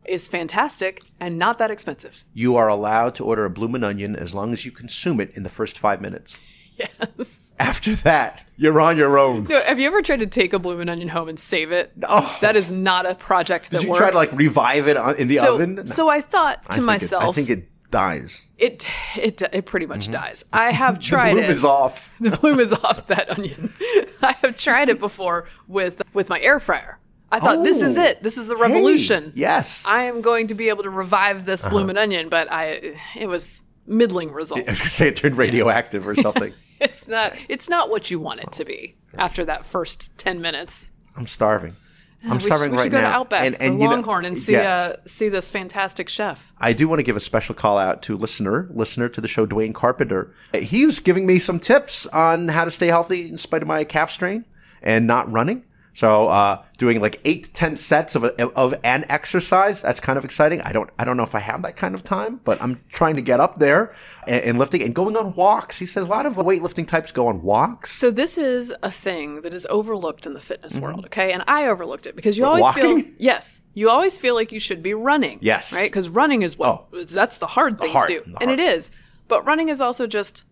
[0.05, 2.23] is fantastic and not that expensive.
[2.33, 5.43] You are allowed to order a bloomin' onion as long as you consume it in
[5.43, 6.39] the first five minutes.
[6.77, 7.53] Yes.
[7.59, 9.45] After that, you're on your own.
[9.45, 11.91] No, have you ever tried to take a bloomin' onion home and save it?
[12.03, 12.37] Oh.
[12.41, 13.99] That is not a project that Did you works.
[13.99, 15.75] try to like revive it on, in the so, oven?
[15.75, 15.85] No.
[15.85, 18.45] so I thought I to it- myself, I think it dies.
[18.57, 20.43] it, it it pretty much dies.
[20.53, 21.49] I have tried The bloom it.
[21.51, 22.11] is off.
[22.19, 23.73] the bloom is off that onion.
[24.21, 26.99] I have tried it before with with my air fryer.
[27.31, 28.03] I thought this is Oh.
[28.03, 28.23] it.
[28.23, 29.25] This is a revolution.
[29.35, 29.83] Hey, yes.
[29.85, 31.71] I am going to be able to revive this Uh-huh.
[31.71, 34.63] bloomin' onion, but I it was middling results.
[34.69, 36.53] I say it turned radioactive or something.
[36.79, 40.91] It's not it's not what you want it to be after that first ten minutes.
[41.15, 41.75] I'm starving.
[42.23, 43.09] I'm we starving should, we right should go now.
[43.09, 44.91] to Outback and, and you know- Longhorn and see yes.
[44.91, 46.53] uh, see this fantastic chef.
[46.59, 49.47] I do want to give a special call out to listener, listener to the show,
[49.47, 50.31] Dwayne Carpenter.
[50.53, 53.83] He was giving me some tips on how to stay healthy in spite of my
[53.83, 54.45] calf strain
[54.83, 55.63] and not running.
[55.97, 59.81] So, uh, doing like eight to ten sets of a, of an exercise.
[59.81, 60.61] That's kind of exciting.
[60.61, 63.15] I don't, I don't know if I have that kind of time, but I'm trying
[63.15, 63.95] to get up there
[64.27, 65.79] and, and lifting and going on walks.
[65.79, 67.93] He says a lot of weightlifting types go on walks.
[67.93, 71.31] So this is a thing that is overlooked in the fitness world, okay?
[71.31, 72.87] And I overlooked it because you always Mm-hmm.
[72.87, 73.03] Walking?
[73.03, 75.39] feel yes, you always feel like you should be running.
[75.41, 75.73] Yes.
[75.73, 75.89] Right?
[75.89, 78.35] Because running is what that's the hard thing hard- to do.
[78.39, 78.91] And it is.
[79.27, 80.43] But running is also just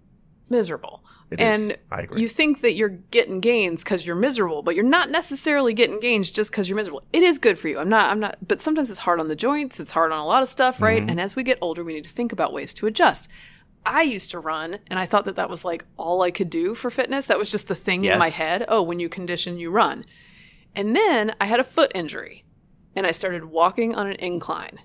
[0.49, 1.03] miserable.
[1.31, 1.69] It is.
[1.69, 2.21] and I agree.
[2.21, 6.29] you think that you're getting gains because you're miserable, but you're not necessarily getting gains
[6.29, 7.03] just because you're miserable.
[7.11, 7.79] It is good for you.
[7.79, 8.11] I'm not.
[8.11, 8.37] I'm not.
[8.47, 9.79] But sometimes it's hard on the joints.
[9.79, 11.01] It's hard on a lot of stuff, right?
[11.01, 11.09] Mm-hmm.
[11.09, 13.27] And as we get older, we need to think about ways to adjust.
[13.87, 16.73] I used to run, and I thought that that was like all I could do
[16.75, 17.25] for fitness.
[17.25, 18.65] That was just the thing in my head.
[18.67, 20.05] Oh, when you condition, you run.
[20.75, 22.45] And then I had a foot injury,
[22.95, 24.79] and I started walking on an incline.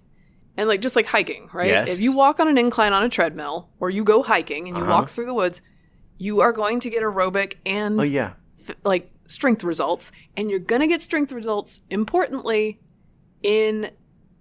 [0.56, 1.68] And like just like hiking, right?
[1.68, 1.88] Yes.
[1.90, 4.82] If you walk on an incline on a treadmill or you go hiking and you
[4.82, 4.92] Uh-huh.
[4.92, 5.62] walk through the woods,
[6.22, 8.32] you are going to get aerobic and Oh yeah.
[8.68, 12.78] f- like strength results and you're going to get strength results importantly
[13.42, 13.90] in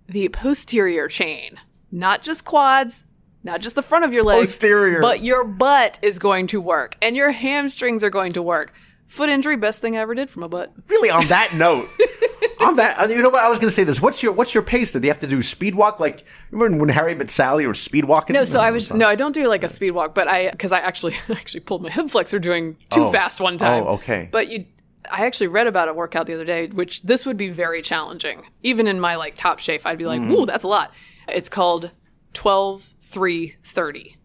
[0.07, 1.57] the posterior chain
[1.91, 3.03] not just quads
[3.43, 4.99] not just the front of your legs Posterior.
[5.01, 8.73] but your butt is going to work and your hamstrings are going to work
[9.07, 11.88] foot injury best thing i ever did for my butt Really, on that note,
[12.60, 13.43] on that, uh, you know what?
[13.43, 14.01] I was going to say this.
[14.01, 14.91] What's your what's your pace?
[14.91, 18.05] Did they have to do speed walk like remember when Harry met Sally or speed
[18.05, 18.34] walking?
[18.34, 20.72] no so i was no i don't do like a speed walk but i because
[20.72, 23.12] i actually actually pulled my hip flexor doing too Oh.
[23.12, 24.28] fast one time Oh, okay.
[24.32, 24.66] but you
[25.12, 28.43] I actually read about a workout the other day, which this would be very challenging.
[28.64, 30.34] Even in my like top shape, I'd be like, Mm-hmm.
[30.34, 30.91] "Ooh, that's a lot."
[31.30, 31.91] It's called
[32.34, 34.16] 12 3 30.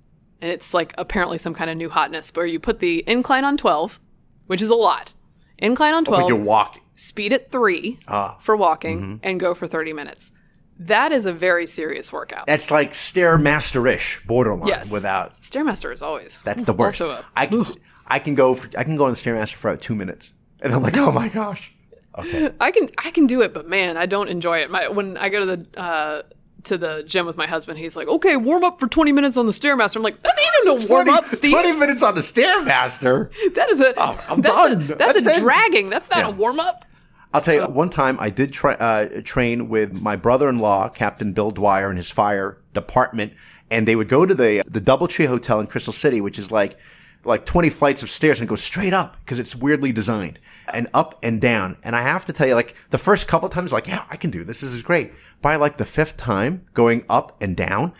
[0.43, 3.57] And it's like apparently some kind of new hotness where you put the incline on
[3.57, 3.99] 12,
[4.47, 5.15] which is a lot.
[5.59, 6.83] Incline on But 12, you're walking.
[6.95, 8.37] Speed at 3 Ah.
[8.41, 9.17] for walking Mm-hmm.
[9.23, 10.31] and go for 30 minutes.
[10.79, 12.47] That is a very serious workout.
[12.47, 14.69] That's like stairmaster-ish, borderline.
[14.69, 14.91] yes.
[14.91, 16.39] Without Stairmaster is always.
[16.45, 17.01] that's the worst.
[17.01, 17.65] Also a- I can
[18.07, 20.73] I can go for, I can go on the stairmaster for about two minutes, and
[20.73, 21.71] I'm like, oh my gosh.
[22.17, 22.53] Okay.
[22.61, 24.71] I can I can do it, but man, I don't enjoy it.
[24.71, 26.23] My when I go to the uh,
[26.65, 29.47] to the gym with my husband, he's like, "Okay, warm up for twenty minutes on
[29.47, 31.53] the stairmaster." I'm like, "That ain't no warm 20, up, Steve.
[31.53, 33.31] 20 minutes on the stairmaster.
[33.55, 34.73] That is a Oh, I'm that's done.
[34.73, 35.91] A, that's, That's a dragging.
[35.91, 36.29] That's not Yeah.
[36.29, 36.85] a warm up."
[37.33, 41.51] I'll tell you, one time I did tra- uh, train with my brother-in-law, Captain Bill
[41.51, 43.33] Dwyer, and his fire department,
[43.73, 46.77] and they would go to the the DoubleTree Hotel in Crystal City, which is like
[47.25, 50.39] like 20 flights of stairs and go straight up because it's weirdly designed
[50.73, 51.77] and up and down.
[51.83, 54.31] And I have to tell you, like the first couple times, like, yeah, I can
[54.31, 54.61] do this.
[54.61, 55.13] This is great.
[55.43, 57.93] By like the fifth time going up and down,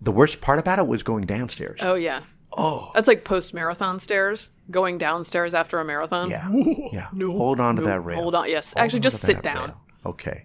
[0.00, 1.80] the worst part about it was going downstairs.
[1.82, 2.22] Oh yeah.
[2.52, 6.28] Oh, that's like post marathon stairs, going downstairs after a marathon.
[6.30, 6.48] Yeah.
[6.92, 7.08] Yeah.
[7.26, 8.20] Hold on to that rail.
[8.20, 8.50] Hold on.
[8.50, 9.68] Yes, Hold actually, on just sit down.
[9.68, 9.80] rail.
[10.06, 10.44] Okay.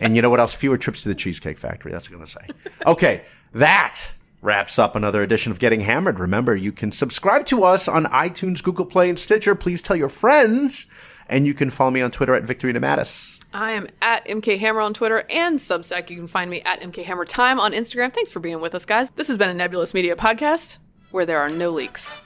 [0.00, 0.52] And you know what else?
[0.52, 1.92] Fewer trips to the Cheesecake Factory.
[1.92, 2.70] That's what I'm going to say.
[2.86, 3.22] Okay.
[3.54, 4.00] That
[4.42, 6.18] wraps up another edition of Getting Hammered.
[6.18, 9.54] Remember, you can subscribe to us on iTunes, Google Play, and Stitcher.
[9.54, 10.86] Please tell your friends.
[11.28, 13.42] And you can follow me on Twitter at Victorino Matus.
[13.54, 16.10] I am at MK Hammer on Twitter and Substack.
[16.10, 18.12] You can find me at MK Hammer Time on Instagram.
[18.12, 19.10] Thanks for being with us, guys.
[19.10, 20.78] This has been a Nebulous Media podcast
[21.10, 22.20] where there are no leaks.